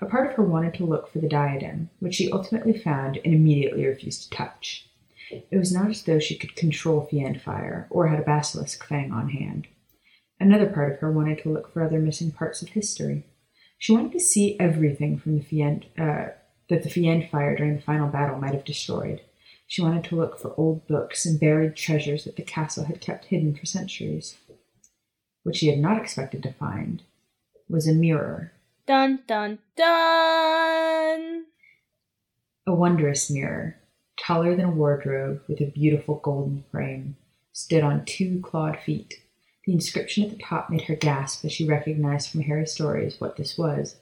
[0.00, 3.34] A part of her wanted to look for the diadem, which she ultimately found and
[3.34, 4.88] immediately refused to touch.
[5.30, 9.30] It was not as though she could control Fiendfire or had a basilisk fang on
[9.30, 9.68] hand.
[10.40, 13.24] Another part of her wanted to look for other missing parts of history.
[13.78, 16.26] She wanted to see everything from the Fiend, uh,
[16.68, 19.20] that the Fiendfire during the final battle might have destroyed.
[19.66, 23.26] She wanted to look for old books and buried treasures that the castle had kept
[23.26, 24.36] hidden for centuries.
[25.42, 27.02] What she had not expected to find
[27.68, 28.52] was a mirror.
[28.86, 31.44] Dun dun dun!
[32.66, 33.76] A wondrous mirror,
[34.18, 37.16] taller than a wardrobe with a beautiful golden frame,
[37.52, 39.14] stood on two clawed feet.
[39.66, 43.36] The inscription at the top made her gasp as she recognized from Harry's stories what
[43.36, 43.96] this was.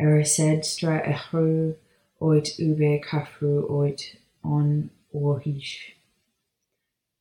[0.00, 1.74] Erised stra echru
[2.22, 5.78] oit ube kafru oit on orhish.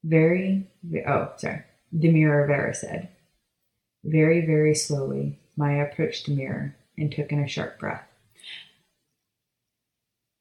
[0.04, 0.68] Very,
[1.06, 1.64] oh, sorry.
[1.92, 3.08] The mirror of Erised.
[4.04, 8.08] Very, very slowly, Maya approached the mirror and took in a sharp breath.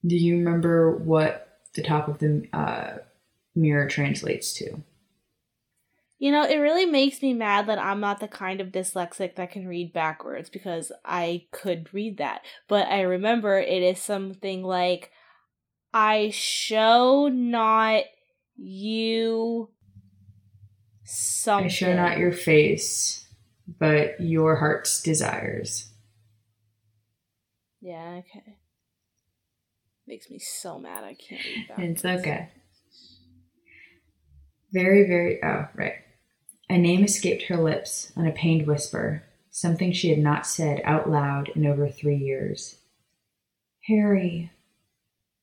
[0.07, 1.46] Do you remember what
[1.77, 2.99] the top of the uh,
[3.55, 4.83] mirror translates to?
[6.19, 9.51] You know, it really makes me mad that I'm not the kind of dyslexic that
[9.51, 12.43] can read backwards because I could read that.
[12.69, 15.11] But I remember it is something like
[15.93, 18.05] I show not
[18.57, 19.71] you
[21.05, 21.67] something.
[21.67, 23.27] I show not your face,
[23.79, 25.91] but your heart's desires.
[27.83, 28.56] Yeah, okay.
[30.07, 31.79] Makes me so mad I can't read that.
[31.81, 32.49] It's okay.
[34.73, 35.95] Very, very, oh, right.
[36.69, 41.11] A name escaped her lips on a pained whisper, something she had not said out
[41.11, 42.77] loud in over three years.
[43.89, 44.51] Harry.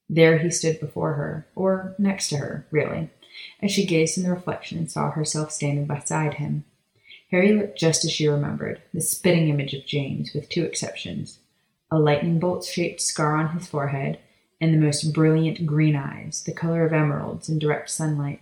[0.09, 3.09] There he stood before her, or next to her, really,
[3.61, 6.65] as she gazed in the reflection and saw herself standing beside him.
[7.31, 11.39] Harry looked just as she remembered, the spitting image of James, with two exceptions
[11.89, 14.19] a lightning bolt shaped scar on his forehead,
[14.63, 18.41] and the most brilliant green eyes, the color of emeralds in direct sunlight.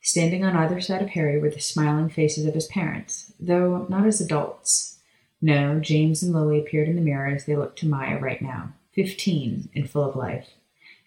[0.00, 4.08] Standing on either side of Harry were the smiling faces of his parents, though not
[4.08, 4.98] as adults.
[5.40, 8.72] No, James and Lily appeared in the mirror as they looked to Maya right now,
[8.92, 10.48] fifteen and full of life.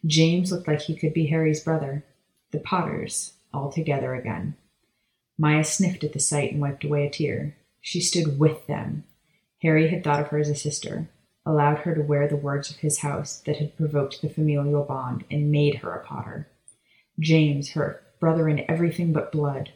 [0.06, 2.06] James looked like he could be Harry's brother.
[2.52, 4.56] The Potters, all together again.
[5.38, 7.58] Maya sniffed at the sight and wiped away a tear.
[7.82, 9.04] She stood with them.
[9.62, 11.10] Harry had thought of her as a sister,
[11.50, 15.24] allowed her to wear the words of his house that had provoked the familial bond
[15.32, 16.48] and made her a Potter.
[17.20, 19.72] James, her brother in everything but blood,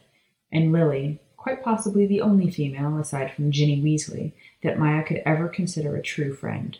[0.52, 4.32] and Lily, quite possibly the only female, aside from Ginny Weasley,
[4.62, 6.78] that Maya could ever consider a true friend.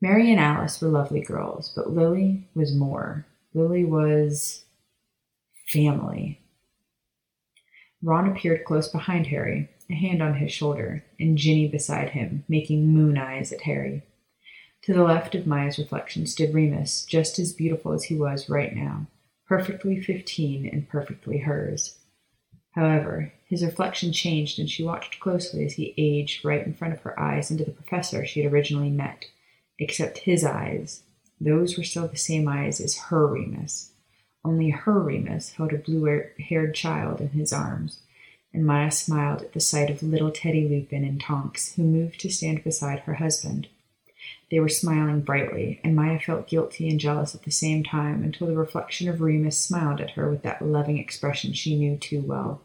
[0.00, 3.26] Mary and Alice were lovely girls, but Lily was more.
[3.54, 4.64] Lily was
[5.66, 6.40] family.
[8.02, 12.88] Ron appeared close behind Harry, a hand on his shoulder, and Ginny beside him, making
[12.88, 14.02] moon eyes at Harry.
[14.84, 18.74] To the left of Maya's reflection stood Remus, just as beautiful as he was right
[18.74, 19.06] now,
[19.46, 21.96] perfectly fifteen and perfectly hers.
[22.70, 27.00] However, his reflection changed, and she watched closely as he aged right in front of
[27.00, 29.26] her eyes into the professor she had originally met,
[29.78, 31.02] except his eyes.
[31.40, 33.90] Those were still the same eyes as her Remus.
[34.44, 37.98] Only her Remus held a blue haired child in his arms,
[38.54, 42.30] and Maya smiled at the sight of little Teddy Lupin and Tonks, who moved to
[42.30, 43.68] stand beside her husband.
[44.50, 48.48] They were smiling brightly, and Maya felt guilty and jealous at the same time until
[48.48, 52.60] the reflection of Remus smiled at her with that loving expression she knew too well.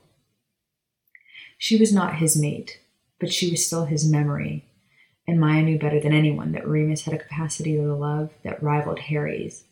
[1.58, 2.80] She was not his mate,
[3.20, 4.66] but she was still his memory,
[5.28, 9.00] and Maya knew better than anyone that Remus had a capacity to love that rivaled
[9.00, 9.64] Harry's.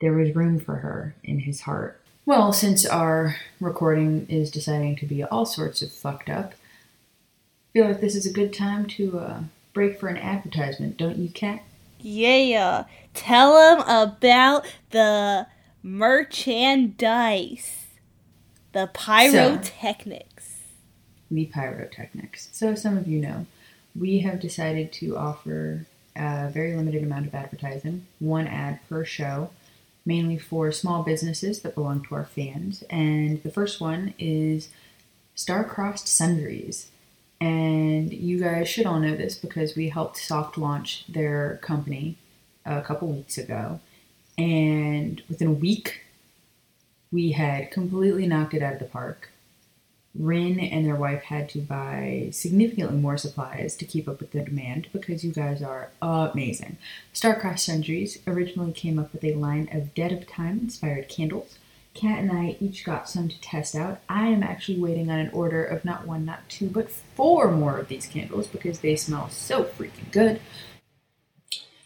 [0.00, 2.00] There was room for her in his heart.
[2.26, 7.86] Well, since our recording is deciding to be all sorts of fucked up, I feel
[7.86, 9.40] like this is a good time to uh,
[9.76, 11.62] break for an advertisement, don't you, Kat?
[12.00, 12.84] Yeah.
[13.12, 15.46] Tell them about the
[15.82, 17.84] merchandise.
[18.72, 20.54] The pyrotechnics.
[21.30, 22.48] the pyrotechnics.
[22.52, 23.46] So, some of you know,
[23.98, 29.50] we have decided to offer a very limited amount of advertising, one ad per show,
[30.04, 32.82] mainly for small businesses that belong to our fans.
[32.88, 34.68] And the first one is
[35.34, 36.88] Star-Crossed Sundries.
[37.40, 42.16] And you guys should all know this because we helped soft launch their company
[42.64, 43.80] a couple weeks ago.
[44.38, 46.02] And within a week,
[47.12, 49.30] we had completely knocked it out of the park.
[50.18, 54.40] Rin and their wife had to buy significantly more supplies to keep up with the
[54.40, 56.78] demand because you guys are amazing.
[57.12, 61.58] Star-Crossed Sundries originally came up with a line of Dead of Time inspired candles.
[61.96, 64.00] Kat and I each got some to test out.
[64.08, 67.78] I am actually waiting on an order of not one, not two, but four more
[67.78, 70.40] of these candles because they smell so freaking good.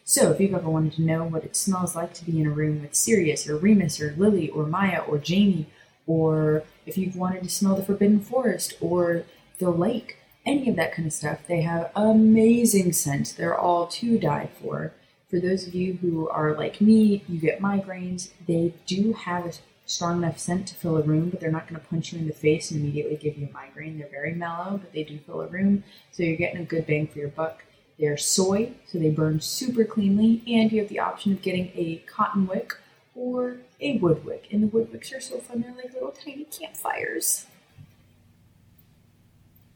[0.04, 2.50] So, if you've ever wanted to know what it smells like to be in a
[2.50, 5.66] room with Sirius or Remus or Lily or Maya or Jamie,
[6.06, 9.24] or if you've wanted to smell the Forbidden Forest or
[9.58, 13.32] the lake, any of that kind of stuff, they have amazing scents.
[13.32, 14.92] They're all to die for.
[15.28, 19.52] For those of you who are like me, you get migraines, they do have a
[19.90, 22.26] strong enough scent to fill a room, but they're not going to punch you in
[22.26, 23.98] the face and immediately give you a migraine.
[23.98, 25.82] They're very mellow, but they do fill a room,
[26.12, 27.64] so you're getting a good bang for your buck.
[27.98, 32.02] They're soy, so they burn super cleanly, and you have the option of getting a
[32.06, 32.72] cotton wick
[33.14, 34.46] or a wood wick.
[34.52, 37.46] And the wood wicks are so fun, they're like little tiny campfires.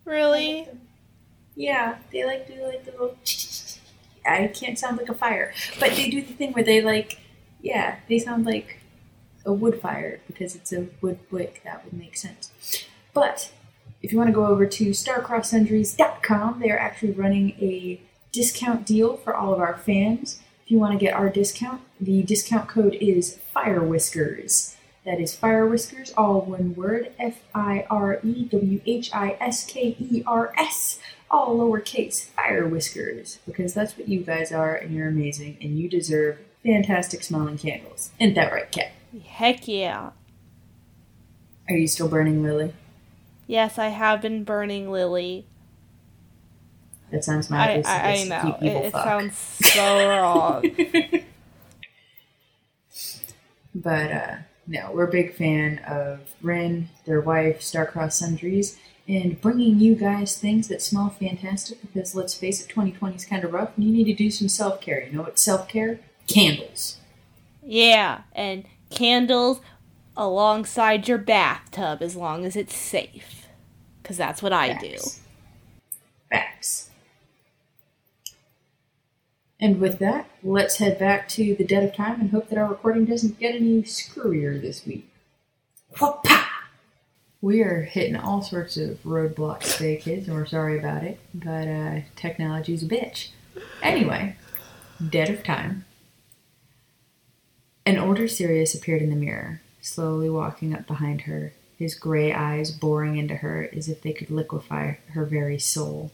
[0.05, 0.69] Really?
[1.57, 3.17] Yeah, they like do like the little.
[4.27, 7.19] I can't sound like a fire, but they do the thing where they like,
[7.61, 8.81] yeah, they sound like
[9.45, 11.63] a wood fire because it's a wood wick.
[11.65, 12.51] That would make sense.
[13.13, 13.53] But
[14.03, 18.01] if you want to go over to starcrosssundries.com, they are actually running a
[18.33, 20.41] discount deal for all of our fans.
[20.65, 24.77] If you want to get our discount, the discount code is Fire Whiskers.
[25.05, 29.65] That is Fire Whiskers, all one word, F I R E W H I S
[29.67, 30.99] K E R S,
[31.31, 35.89] all lowercase, Fire Whiskers, because that's what you guys are, and you're amazing, and you
[35.91, 38.11] deserve fantastic smelling candles.
[38.19, 38.93] Isn't that right, Kat?
[39.23, 40.11] Heck yeah.
[41.69, 42.73] Are you still burning Lily?
[43.47, 45.47] Yes, I have been burning Lily.
[47.11, 47.87] That sounds madness.
[47.87, 48.59] I, I know.
[48.61, 50.65] It, it sounds so wrong.
[53.75, 54.37] But uh,
[54.67, 60.39] no, we're a big fan of Ren, their wife, Starcross Sundries, and bringing you guys
[60.39, 63.93] things that smell fantastic because let's face it, 2020 is kind of rough and you
[63.93, 65.05] need to do some self care.
[65.05, 65.99] You know what self care?
[66.27, 66.99] Candles.
[67.63, 68.65] Yeah, and
[68.95, 69.61] candles
[70.17, 73.47] alongside your bathtub as long as it's safe.
[74.03, 74.93] Because that's what I do.
[74.93, 75.21] Facts.
[76.31, 76.91] Facts.
[79.61, 82.69] And with that, let's head back to the dead of time and hope that our
[82.69, 85.09] recording doesn't get any screwier this week.
[85.99, 86.51] Whoop-pa!
[87.41, 91.69] We are hitting all sorts of roadblocks today, kids, and we're sorry about it, but
[91.69, 93.29] uh, technology's a bitch.
[93.83, 94.37] Anyway,
[95.09, 95.85] dead of time.
[97.87, 102.71] An older Sirius appeared in the mirror, slowly walking up behind her, his gray eyes
[102.71, 106.11] boring into her as if they could liquefy her very soul.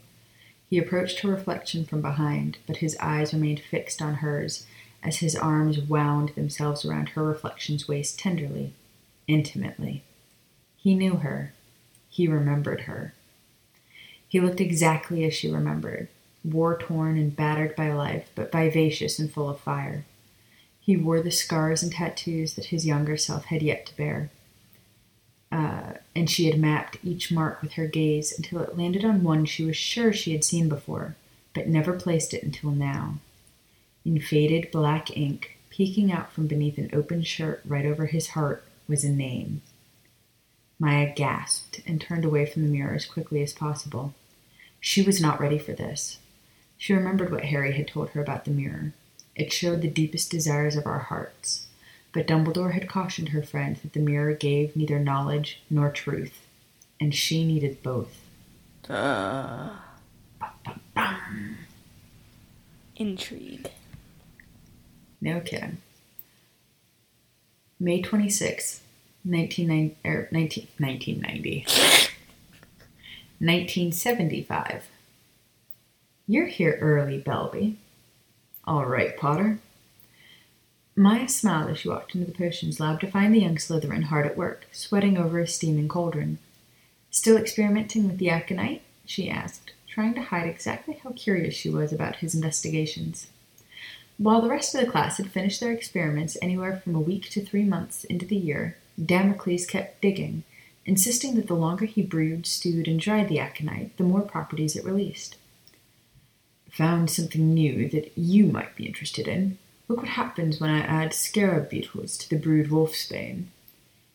[0.69, 4.65] He approached her reflection from behind, but his eyes remained fixed on hers
[5.01, 8.73] as his arms wound themselves around her reflection's waist tenderly,
[9.27, 10.03] intimately.
[10.75, 11.53] He knew her.
[12.09, 13.13] He remembered her.
[14.27, 16.09] He looked exactly as she remembered,
[16.43, 20.03] war torn and battered by life, but vivacious and full of fire.
[20.81, 24.31] He wore the scars and tattoos that his younger self had yet to bear.
[25.51, 29.45] Uh, and she had mapped each mark with her gaze until it landed on one
[29.45, 31.15] she was sure she had seen before,
[31.53, 33.19] but never placed it until now.
[34.03, 38.63] In faded black ink, peeking out from beneath an open shirt right over his heart,
[38.87, 39.61] was a name.
[40.79, 44.15] Maya gasped and turned away from the mirror as quickly as possible.
[44.79, 46.17] She was not ready for this.
[46.75, 48.93] She remembered what Harry had told her about the mirror.
[49.41, 51.65] It showed the deepest desires of our hearts.
[52.13, 56.45] But Dumbledore had cautioned her friend that the mirror gave neither knowledge nor truth,
[56.99, 58.21] and she needed both.
[62.95, 63.71] Intrigue.
[65.19, 65.79] No kidding.
[67.79, 68.81] May 26th,
[69.23, 71.65] 1990, er, 19, 1990.
[73.39, 74.87] 1975.
[76.27, 77.77] You're here early, Belby.
[78.65, 79.59] All right, Potter.
[80.95, 84.27] Maya smiled as she walked into the potions lab to find the young Slytherin hard
[84.27, 86.37] at work, sweating over a steaming cauldron.
[87.09, 88.83] Still experimenting with the aconite?
[89.05, 93.27] she asked, trying to hide exactly how curious she was about his investigations.
[94.17, 97.43] While the rest of the class had finished their experiments anywhere from a week to
[97.43, 100.43] three months into the year, Damocles kept digging,
[100.85, 104.85] insisting that the longer he brewed, stewed, and dried the aconite, the more properties it
[104.85, 105.37] released.
[106.73, 109.57] Found something new that you might be interested in.
[109.87, 113.45] Look what happens when I add scarab beetles to the brewed wolfsbane.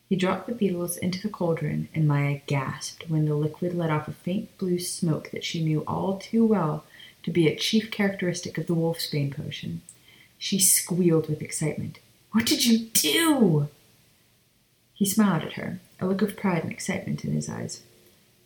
[0.09, 4.07] He dropped the beetles into the cauldron, and Maya gasped when the liquid let off
[4.07, 6.85] a faint blue smoke that she knew all too well
[7.23, 9.81] to be a chief characteristic of the wolfsbane potion.
[10.37, 11.99] She squealed with excitement.
[12.31, 13.67] What did you do?
[14.93, 17.83] He smiled at her, a look of pride and excitement in his eyes.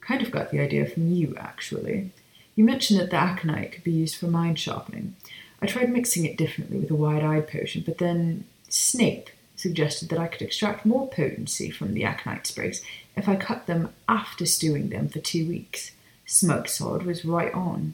[0.02, 2.12] Kind of got the idea from you, actually.
[2.56, 5.16] You mentioned that the aconite could be used for mind sharpening.
[5.62, 10.28] I tried mixing it differently with a wide-eyed potion, but then Snape suggested that I
[10.28, 12.84] could extract more potency from the aconite sprigs
[13.16, 15.92] if I cut them after stewing them for two weeks.
[16.26, 17.94] Smoke Sword was right on.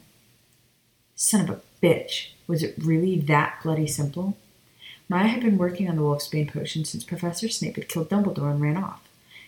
[1.14, 2.28] Son of a bitch.
[2.46, 4.36] Was it really that bloody simple?
[5.08, 8.60] Maya had been working on the wolfsbane potion since Professor Snape had killed Dumbledore and
[8.60, 9.02] ran off.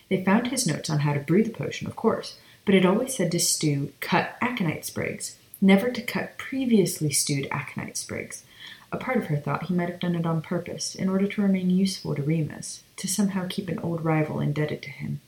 [0.09, 3.15] They found his notes on how to brew the potion, of course, but it always
[3.15, 8.43] said to stew cut aconite sprigs, never to cut previously stewed aconite sprigs.
[8.91, 11.41] A part of her thought he might have done it on purpose, in order to
[11.41, 15.21] remain useful to Remus, to somehow keep an old rival indebted to him.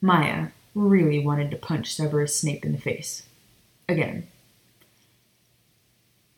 [0.00, 3.24] Maya really wanted to punch Severus Snape in the face.
[3.88, 4.28] Again.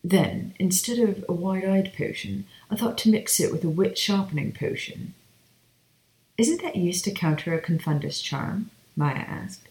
[0.02, 4.52] Then, instead of a wide-eyed potion, I thought to mix it with a wit sharpening
[4.52, 5.14] potion.
[6.36, 8.70] Isn't that used to counter a confundus charm?
[8.96, 9.68] Maya asked.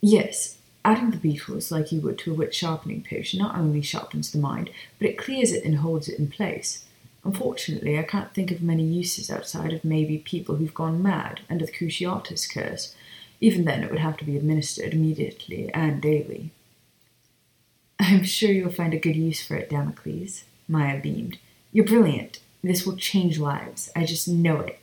[0.00, 4.30] Yes, adding the beetles like you would to a wit sharpening potion not only sharpens
[4.30, 6.84] the mind, but it clears it and holds it in place.
[7.22, 11.66] Unfortunately, I can't think of many uses outside of maybe people who've gone mad under
[11.66, 12.94] the Cruciatus curse.
[13.40, 16.50] Even then, it would have to be administered immediately and daily.
[18.00, 20.44] I'm sure you'll find a good use for it, Damocles.
[20.66, 21.38] Maya beamed.
[21.72, 22.40] You're brilliant.
[22.62, 23.90] This will change lives.
[23.94, 24.78] I just know it.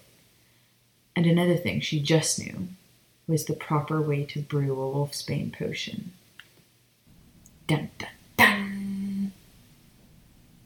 [1.15, 2.67] And another thing she just knew
[3.27, 6.13] was the proper way to brew a wolfsbane potion.
[7.67, 9.31] Dun dun dun.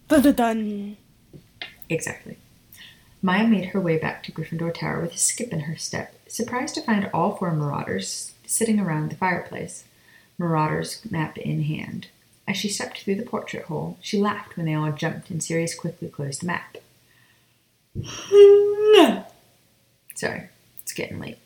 [0.08, 0.98] Dun dun dun.
[1.90, 2.38] Exactly.
[3.24, 6.76] Maya made her way back to Gryffindor Tower with a skip in her step, surprised
[6.76, 9.84] to find all four marauders sitting around the fireplace,
[10.38, 12.08] marauders map in hand.
[12.48, 15.76] As she stepped through the portrait hole, she laughed when they all jumped and Sirius
[15.76, 16.78] quickly closed the map.
[20.16, 20.50] Sorry,
[20.82, 21.38] it's getting late.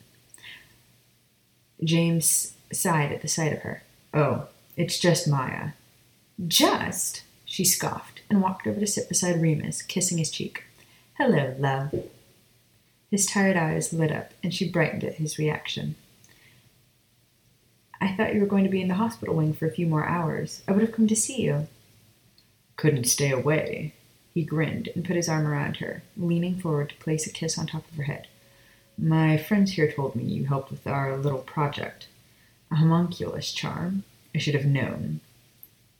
[1.83, 3.83] James sighed at the sight of her.
[4.13, 4.47] Oh,
[4.77, 5.71] it's just Maya.
[6.47, 7.23] Just?
[7.45, 10.63] She scoffed and walked over to sit beside Remus, kissing his cheek.
[11.15, 11.93] Hello, love.
[13.11, 15.95] His tired eyes lit up, and she brightened at his reaction.
[18.01, 20.05] I thought you were going to be in the hospital wing for a few more
[20.05, 20.61] hours.
[20.67, 21.67] I would have come to see you.
[22.75, 23.93] Couldn't stay away.
[24.33, 27.67] He grinned and put his arm around her, leaning forward to place a kiss on
[27.67, 28.27] top of her head.
[28.97, 32.07] My friends here told me you helped with our little project.
[32.71, 34.03] A homunculus charm.
[34.33, 35.19] I should have known.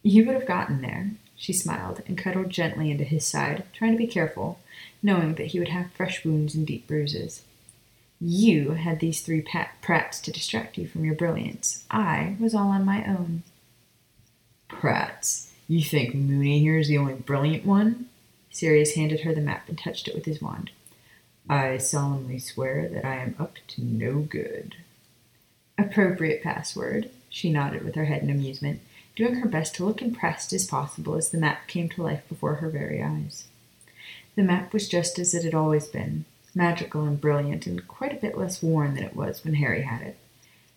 [0.01, 1.11] You would have gotten there.
[1.35, 4.59] She smiled and cuddled gently into his side, trying to be careful,
[5.03, 7.43] knowing that he would have fresh wounds and deep bruises.
[8.21, 11.83] You had these three pat- prats to distract you from your brilliance.
[11.91, 13.43] I was all on my own.
[14.69, 15.49] Prats?
[15.67, 18.07] You think Moony here is the only brilliant one?
[18.51, 20.71] Sirius handed her the map and touched it with his wand.
[21.49, 24.75] I solemnly swear that I am up to no good.
[25.77, 28.81] Appropriate password, she nodded with her head in amusement,
[29.15, 32.55] doing her best to look impressed as possible as the map came to life before
[32.55, 33.45] her very eyes.
[34.35, 36.25] The map was just as it had always been,
[36.55, 40.01] magical and brilliant, and quite a bit less worn than it was when Harry had
[40.01, 40.17] it.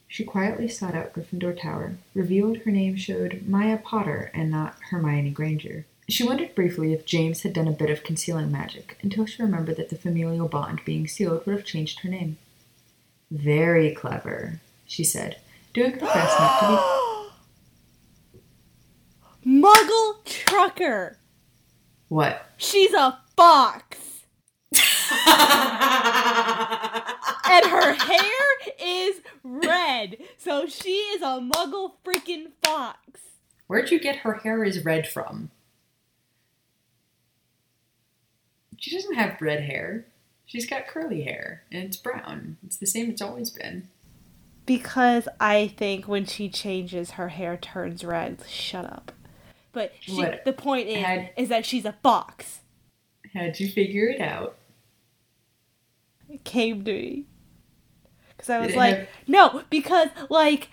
[0.06, 5.30] She quietly sought out Gryffindor Tower, revealed her name showed Maya Potter and not Hermione
[5.30, 5.86] Granger.
[6.10, 9.76] She wondered briefly if James had done a bit of concealing magic, until she remembered
[9.76, 12.38] that the familial bond being sealed would have changed her name.
[13.30, 15.36] Very clever, she said,
[15.74, 17.30] doing her best not to
[19.44, 19.50] be.
[19.60, 21.18] Muggle trucker!
[22.08, 22.46] What?
[22.56, 23.98] She's a fox!
[27.50, 28.46] and her hair
[28.82, 33.20] is red, so she is a muggle freaking fox.
[33.66, 35.50] Where'd you get her hair is red from?
[38.88, 40.06] She doesn't have red hair.
[40.46, 42.56] She's got curly hair, and it's brown.
[42.64, 43.88] It's the same it's always been.
[44.64, 48.42] Because I think when she changes, her hair turns red.
[48.48, 49.12] Shut up.
[49.72, 52.60] But she, the point is, had, is that she's a fox.
[53.34, 54.56] How'd you figure it out?
[56.30, 57.26] It came to me.
[58.30, 60.68] Because I was like, have- no, because, like,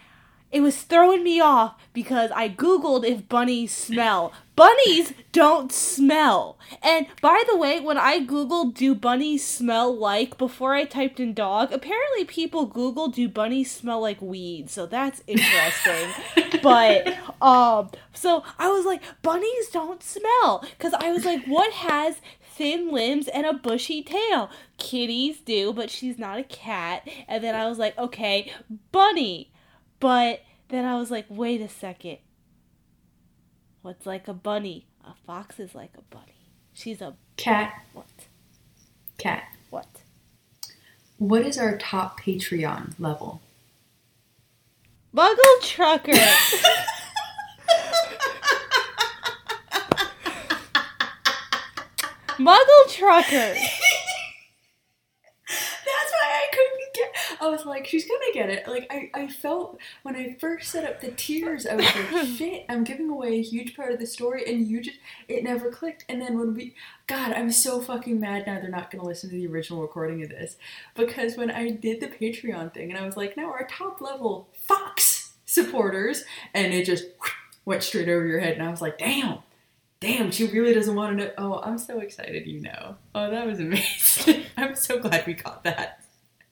[0.55, 4.31] it was throwing me off because I Googled if bunnies smell.
[4.55, 6.57] Bunnies don't smell.
[6.81, 11.33] And by the way, when I Googled, do bunnies smell like, before I typed in
[11.33, 14.69] dog, apparently people Google, do bunnies smell like weed?
[14.69, 16.61] So that's interesting.
[16.63, 17.05] but,
[17.41, 20.63] um, so I was like, bunnies don't smell.
[20.77, 24.49] Because I was like, what has thin limbs and a bushy tail?
[24.77, 27.05] Kitties do, but she's not a cat.
[27.27, 28.53] And then I was like, okay,
[28.93, 29.51] bunny.
[29.99, 32.17] But then I was like, wait a second.
[33.81, 34.87] What's like a bunny?
[35.03, 36.49] A fox is like a bunny.
[36.73, 38.05] She's a Cat, what?
[39.17, 39.43] cat.
[39.69, 39.87] What?
[41.17, 43.41] What is our top Patreon level?
[45.15, 46.11] Muggle trucker.
[52.37, 53.55] Muggle trucker.
[55.47, 57.14] That's why I couldn't get.
[57.41, 58.67] I was like, she's gonna get it.
[58.67, 62.65] Like I, I felt when I first set up the tiers, I was like, shit,
[62.69, 66.05] I'm giving away a huge part of the story, and you just it never clicked.
[66.09, 66.75] And then when we,
[67.07, 68.59] God, I'm so fucking mad now.
[68.59, 70.57] They're not gonna listen to the original recording of this
[70.95, 74.49] because when I did the Patreon thing, and I was like, now our top level
[74.53, 76.23] Fox supporters,
[76.53, 77.05] and it just
[77.65, 79.39] went straight over your head, and I was like, damn.
[80.01, 81.31] Damn, she really doesn't want to know.
[81.37, 82.97] Oh, I'm so excited, you know.
[83.15, 84.43] Oh, that was amazing.
[84.57, 86.03] I'm so glad we caught that.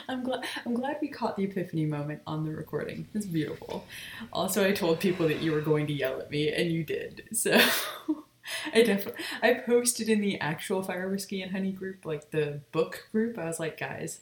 [0.08, 3.08] I'm glad I'm glad we caught the epiphany moment on the recording.
[3.14, 3.86] It's beautiful.
[4.32, 7.24] Also, I told people that you were going to yell at me, and you did.
[7.34, 7.52] So
[8.74, 13.08] I definitely I posted in the actual Fire Whiskey and Honey group, like the book
[13.12, 13.38] group.
[13.38, 14.22] I was like, guys,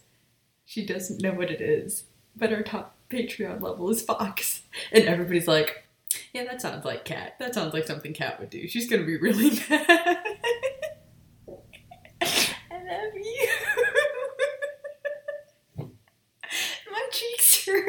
[0.65, 2.05] she doesn't know what it is,
[2.36, 4.61] but our top Patreon level is Fox,
[4.91, 5.84] and everybody's like,
[6.34, 7.36] yeah, that sounds like Kat.
[7.39, 8.67] That sounds like something Kat would do.
[8.67, 10.17] She's gonna be really mad.
[12.21, 13.47] I love you.
[16.91, 17.84] My cheeks hurt.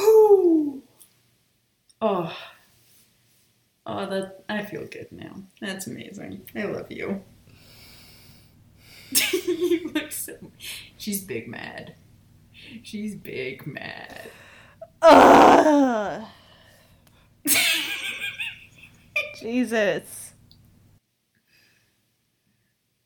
[0.00, 0.82] Ooh.
[2.00, 2.36] oh.
[3.86, 5.42] Oh, that I feel good now.
[5.60, 6.42] That's amazing.
[6.54, 7.22] I love you.
[9.32, 10.34] you look so.
[10.96, 11.94] She's big mad.
[12.82, 14.30] She's big mad.
[15.02, 16.24] Ugh.
[19.40, 20.32] Jesus.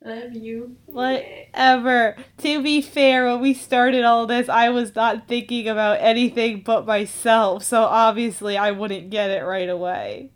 [0.04, 0.76] Love you.
[0.86, 2.16] Whatever.
[2.38, 6.86] To be fair, when we started all this, I was not thinking about anything but
[6.86, 10.30] myself, so obviously I wouldn't get it right away.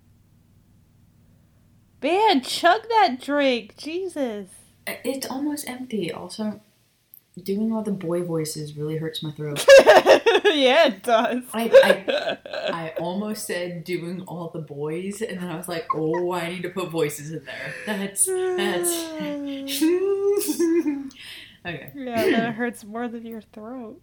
[2.02, 3.76] Man, chug that drink.
[3.76, 4.48] Jesus.
[4.86, 6.12] It's almost empty.
[6.12, 6.60] Also,
[7.42, 9.64] doing all the boy voices really hurts my throat.
[9.84, 11.42] yeah, it does.
[11.52, 12.38] I, I,
[12.72, 16.62] I almost said doing all the boys, and then I was like, oh, I need
[16.62, 17.74] to put voices in there.
[17.86, 18.90] That's that's.
[21.66, 21.92] okay.
[21.94, 24.00] Yeah, that hurts more than your throat.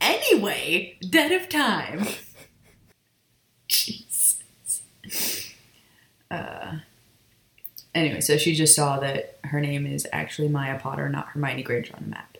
[0.00, 2.06] Anyway, dead of time.
[6.30, 6.78] Uh.
[7.94, 11.94] Anyway, so she just saw that her name is actually Maya Potter, not Hermione Granger
[11.96, 12.36] on the map.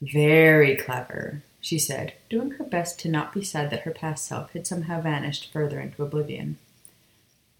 [0.00, 4.52] Very clever, she said, doing her best to not be sad that her past self
[4.52, 6.58] had somehow vanished further into oblivion.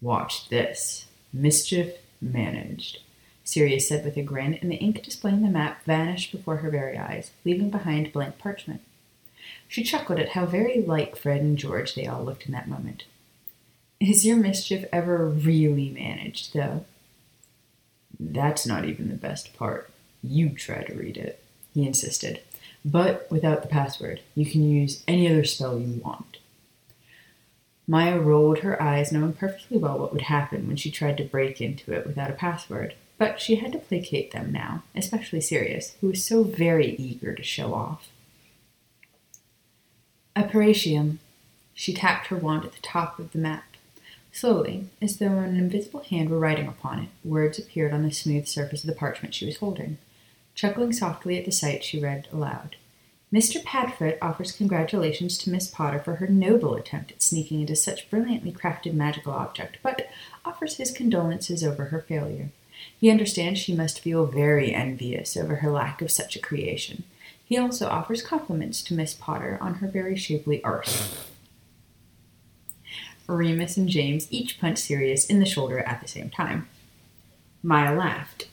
[0.01, 1.07] Watch this.
[1.33, 2.99] Mischief managed,
[3.43, 6.97] Sirius said with a grin, and the ink displaying the map vanished before her very
[6.97, 8.81] eyes, leaving behind blank parchment.
[9.67, 13.03] She chuckled at how very like Fred and George they all looked in that moment.
[13.99, 16.85] Is your mischief ever really managed, though?
[18.17, 19.91] That's not even the best part.
[20.23, 21.43] You try to read it,
[21.73, 22.41] he insisted.
[22.85, 26.37] But without the password, you can use any other spell you want.
[27.87, 31.59] Maya rolled her eyes, knowing perfectly well what would happen when she tried to break
[31.59, 32.93] into it without a password.
[33.17, 37.43] But she had to placate them now, especially Sirius, who was so very eager to
[37.43, 38.09] show off.
[40.35, 41.17] Aparecium.
[41.73, 43.68] She tapped her wand at the top of the map.
[44.31, 48.47] Slowly, as though an invisible hand were writing upon it, words appeared on the smooth
[48.47, 49.97] surface of the parchment she was holding.
[50.55, 52.75] Chuckling softly at the sight, she read aloud.
[53.31, 53.63] Mr.
[53.63, 58.51] Padfoot offers congratulations to Miss Potter for her noble attempt at sneaking into such brilliantly
[58.51, 60.09] crafted magical object, but
[60.43, 62.49] offers his condolences over her failure.
[62.99, 67.03] He understands she must feel very envious over her lack of such a creation.
[67.43, 71.28] He also offers compliments to Miss Potter on her very shapely arse.
[73.35, 76.67] Remus and James each punched Sirius in the shoulder at the same time.
[77.61, 78.47] Maya laughed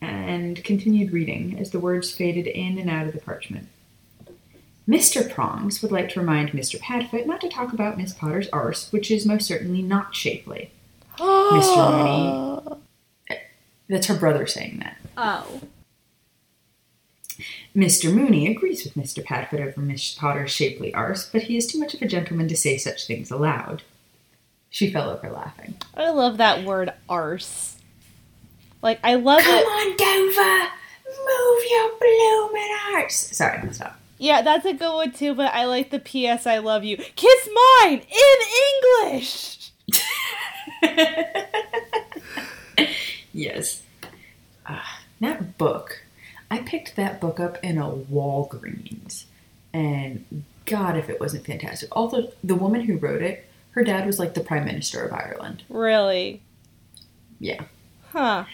[0.00, 3.68] and continued reading as the words faded in and out of the parchment.
[4.88, 5.32] Mr.
[5.32, 6.78] Prongs would like to remind Mr.
[6.78, 10.72] Padfoot not to talk about Miss Potter's arse, which is most certainly not shapely.
[11.18, 11.76] Mr.
[11.76, 12.62] Ah.
[12.66, 12.80] Moony.
[13.88, 14.96] That's her brother saying that.
[15.16, 15.60] Oh.
[17.76, 18.12] Mr.
[18.12, 19.24] Moony agrees with Mr.
[19.24, 22.56] Padfoot over Miss Potter's shapely arse, but he is too much of a gentleman to
[22.56, 23.82] say such things aloud.
[24.72, 25.76] She fell over laughing.
[25.94, 27.76] I love that word arse.
[28.80, 29.62] Like I love Come it.
[29.62, 30.70] Come on, Dover!
[31.06, 33.36] Move your blooming arse!
[33.36, 34.00] Sorry, stop.
[34.16, 36.96] Yeah, that's a good one too, but I like the PS I love you.
[36.96, 37.48] Kiss
[37.82, 38.38] mine in
[39.10, 39.72] English.
[43.34, 43.82] yes.
[44.64, 46.02] Ah, that book.
[46.50, 49.26] I picked that book up in a Walgreens,
[49.74, 51.90] and God, if it wasn't fantastic.
[51.92, 55.64] Although the woman who wrote it, her dad was like the Prime Minister of Ireland.
[55.68, 56.42] Really?
[57.38, 57.64] Yeah.
[58.12, 58.44] Huh.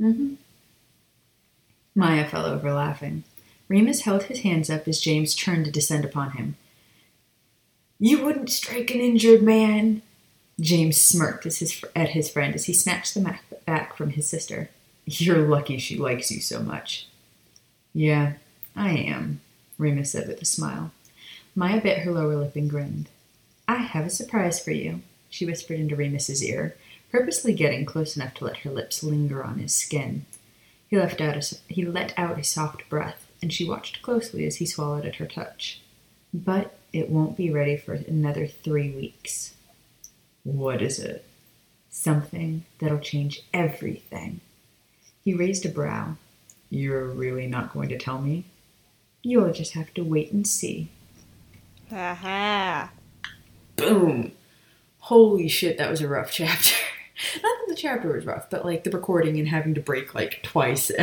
[0.00, 0.34] Mm-hmm.
[1.94, 3.24] Maya fell over laughing.
[3.68, 6.56] Remus held his hands up as James turned to descend upon him.
[7.98, 10.02] You wouldn't strike an injured man.
[10.58, 14.28] James smirked as his, at his friend as he snatched the map back from his
[14.28, 14.70] sister.
[15.04, 17.06] You're lucky she likes you so much.
[17.92, 18.34] Yeah,
[18.74, 19.40] I am,
[19.78, 20.92] Remus said with a smile.
[21.54, 23.08] Maya bit her lower lip and grinned.
[23.70, 26.74] I have a surprise for you, she whispered into Remus's ear,
[27.12, 30.26] purposely getting close enough to let her lips linger on his skin.
[30.88, 34.56] He, left out a, he let out a soft breath, and she watched closely as
[34.56, 35.80] he swallowed at her touch.
[36.34, 39.54] But it won't be ready for another three weeks.
[40.42, 41.24] What is it?
[41.90, 44.40] Something that'll change everything.
[45.24, 46.16] He raised a brow.
[46.70, 48.46] You're really not going to tell me?
[49.22, 50.88] You'll just have to wait and see.
[51.92, 52.90] Aha.
[53.80, 54.32] Boom!
[55.00, 56.74] Holy shit, that was a rough chapter.
[57.34, 60.42] Not that the chapter was rough, but like the recording and having to break like
[60.42, 60.90] twice.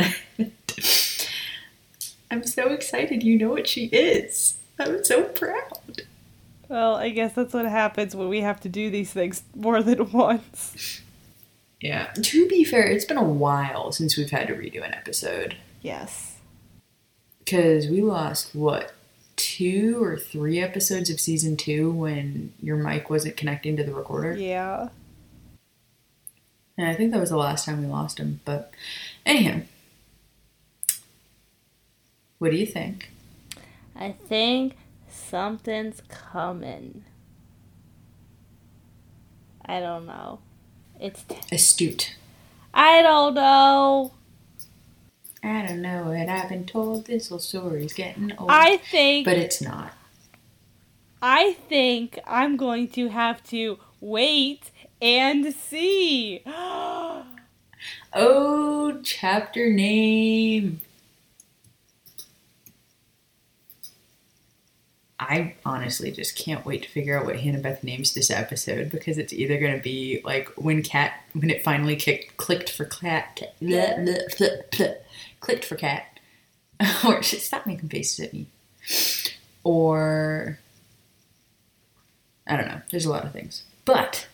[2.30, 4.58] I'm so excited you know what she is.
[4.78, 6.02] I'm so proud.
[6.68, 10.12] Well, I guess that's what happens when we have to do these things more than
[10.12, 11.00] once.
[11.80, 12.12] Yeah.
[12.12, 15.56] To be fair, it's been a while since we've had to redo an episode.
[15.80, 16.36] Yes.
[17.38, 18.92] Because we lost, what,
[19.38, 24.34] two or three episodes of season two when your mic wasn't connecting to the recorder?
[24.34, 24.88] Yeah.
[26.76, 28.40] And I think that was the last time we lost him.
[28.44, 28.72] But
[29.24, 29.62] anyhow,
[32.38, 33.10] what do you think?
[33.96, 34.76] I think
[35.08, 37.04] something's coming.
[39.64, 40.40] I don't know.
[41.00, 41.22] It's.
[41.22, 42.16] T- Astute.
[42.72, 44.12] I don't know.
[45.42, 46.28] I don't know it.
[46.28, 48.50] I've been told this whole story's getting old.
[48.50, 49.24] I think.
[49.24, 49.92] but it's not.
[51.20, 54.70] I think I'm going to have to wait
[55.00, 56.42] and see.
[58.12, 60.80] Oh, chapter name.
[65.20, 69.18] I honestly just can't wait to figure out what Hannah Beth names this episode because
[69.18, 73.36] it's either going to be like when Kat when it finally kicked, clicked for Kat,
[73.36, 74.96] cat bleh, bleh, bleh, bleh,
[75.40, 76.20] clicked for Kat,
[77.06, 78.46] or stop making faces at me,
[79.64, 80.58] or
[82.46, 82.80] I don't know.
[82.90, 84.28] There's a lot of things, but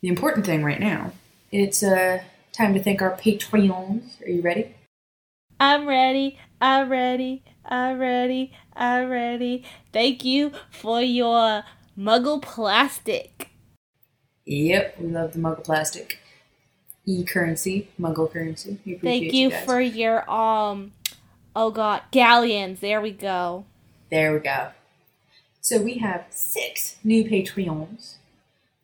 [0.00, 1.12] the important thing right now
[1.52, 4.22] it's uh time to thank our Patreons.
[4.22, 4.74] Are you ready?
[5.58, 6.38] I'm ready.
[6.60, 7.42] I'm ready.
[7.64, 8.52] I'm ready.
[8.74, 9.64] I'm ready.
[9.92, 11.64] Thank you for your
[11.98, 13.50] muggle plastic.
[14.46, 16.18] Yep, we love the Muggle Plastic.
[17.06, 18.78] E currency, Muggle currency.
[19.02, 19.64] Thank you guys.
[19.64, 20.92] for your um
[21.56, 22.80] oh god, galleons.
[22.80, 23.64] There we go.
[24.10, 24.68] There we go.
[25.60, 28.14] So we have six new Patreons.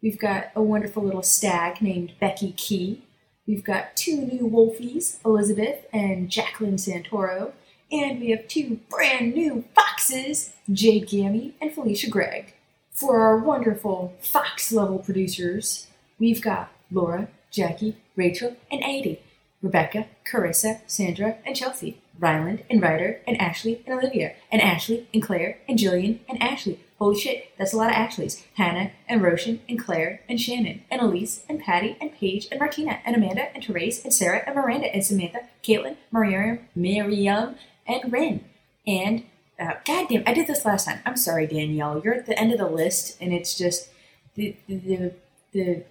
[0.03, 3.03] We've got a wonderful little stag named Becky Key.
[3.47, 7.53] We've got two new wolfies, Elizabeth and Jacqueline Santoro.
[7.91, 12.55] And we have two brand new foxes, Jade Gammy and Felicia Gregg.
[12.91, 15.87] For our wonderful fox level producers,
[16.19, 19.21] we've got Laura, Jackie, Rachel, and Adi,
[19.63, 25.23] Rebecca, Carissa, Sandra, and Chelsea, Ryland, and Ryder, and Ashley, and Olivia, and Ashley, and
[25.23, 26.81] Claire, and Jillian, and Ashley.
[26.99, 28.43] Holy shit, that's a lot of Ashleys.
[28.55, 33.01] Hannah, and Roshan, and Claire, and Shannon, and Elise, and Patty, and Paige, and Martina,
[33.05, 38.45] and Amanda, and Therese, and Sarah, and Miranda, and Samantha, Caitlin, Miriam, Miriam, and Rin.
[38.87, 39.25] And,
[39.61, 41.01] uh, goddamn, I did this last time.
[41.05, 42.01] I'm sorry, Danielle.
[42.03, 43.91] You're at the end of the list, and it's just
[44.35, 45.13] the, the,
[45.53, 45.85] the,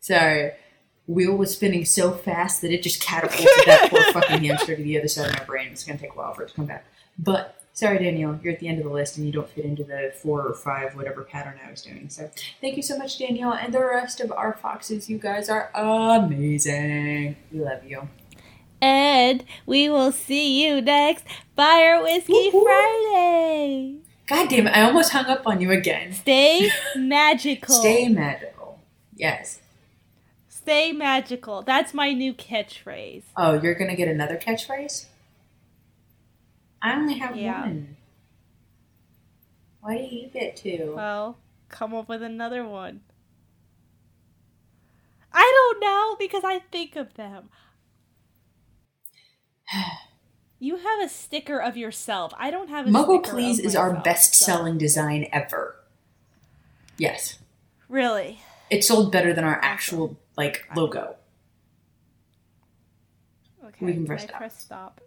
[0.00, 0.52] Sorry.
[1.06, 4.98] Wheel was spinning so fast that it just catapulted that poor fucking hamster to the
[4.98, 5.68] other side of my brain.
[5.72, 6.86] It's gonna take a while for it to come back.
[7.18, 9.84] But sorry, Danielle, you're at the end of the list and you don't fit into
[9.84, 12.08] the four or five whatever pattern I was doing.
[12.08, 15.10] So thank you so much, Danielle, and the rest of our foxes.
[15.10, 17.36] You guys are amazing.
[17.50, 18.08] We love you.
[18.80, 22.64] And we will see you next Fire Whiskey Woo-hoo.
[22.64, 24.01] Friday.
[24.32, 24.70] God damn it!
[24.70, 26.14] I almost hung up on you again.
[26.14, 27.74] Stay magical.
[27.74, 28.80] Stay magical.
[29.14, 29.60] Yes.
[30.48, 31.60] Stay magical.
[31.60, 33.24] That's my new catchphrase.
[33.36, 35.04] Oh, you're gonna get another catchphrase?
[36.80, 37.60] I only have Yeah.
[37.60, 37.96] one.
[39.82, 40.94] Why do you get two?
[40.96, 41.36] Well,
[41.68, 43.02] come up with another one.
[45.30, 47.50] I don't know because I think of them.
[50.62, 52.32] You have a sticker of yourself.
[52.38, 53.04] I don't have a sticker.
[53.04, 55.74] Muggle Please is our myself, best so- selling design ever.
[56.96, 57.38] Yes.
[57.88, 58.38] Really?
[58.70, 61.16] It sold better than our actual like logo.
[63.64, 63.86] Okay.
[63.86, 65.00] We can press I press stop.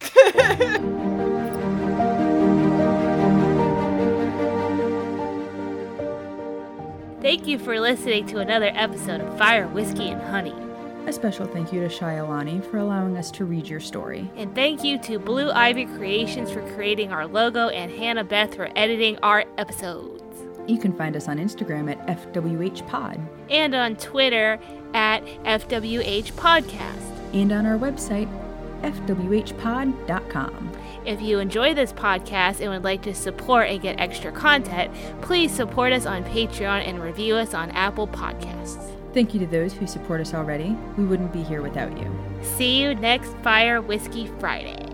[7.22, 10.63] Thank you for listening to another episode of Fire, Whiskey, and Honey.
[11.06, 14.30] A special thank you to Shyalani for allowing us to read your story.
[14.36, 18.70] And thank you to Blue Ivy Creations for creating our logo and Hannah Beth for
[18.74, 20.22] editing our episodes.
[20.66, 24.58] You can find us on Instagram at FWHPod And on Twitter
[24.94, 27.34] at FWH Podcast.
[27.34, 28.28] and on our website,
[28.82, 30.72] FWHpod.com.
[31.04, 34.90] If you enjoy this podcast and would like to support and get extra content,
[35.20, 38.90] please support us on Patreon and review us on Apple Podcasts.
[39.14, 40.76] Thank you to those who support us already.
[40.98, 42.12] We wouldn't be here without you.
[42.42, 44.93] See you next Fire Whiskey Friday.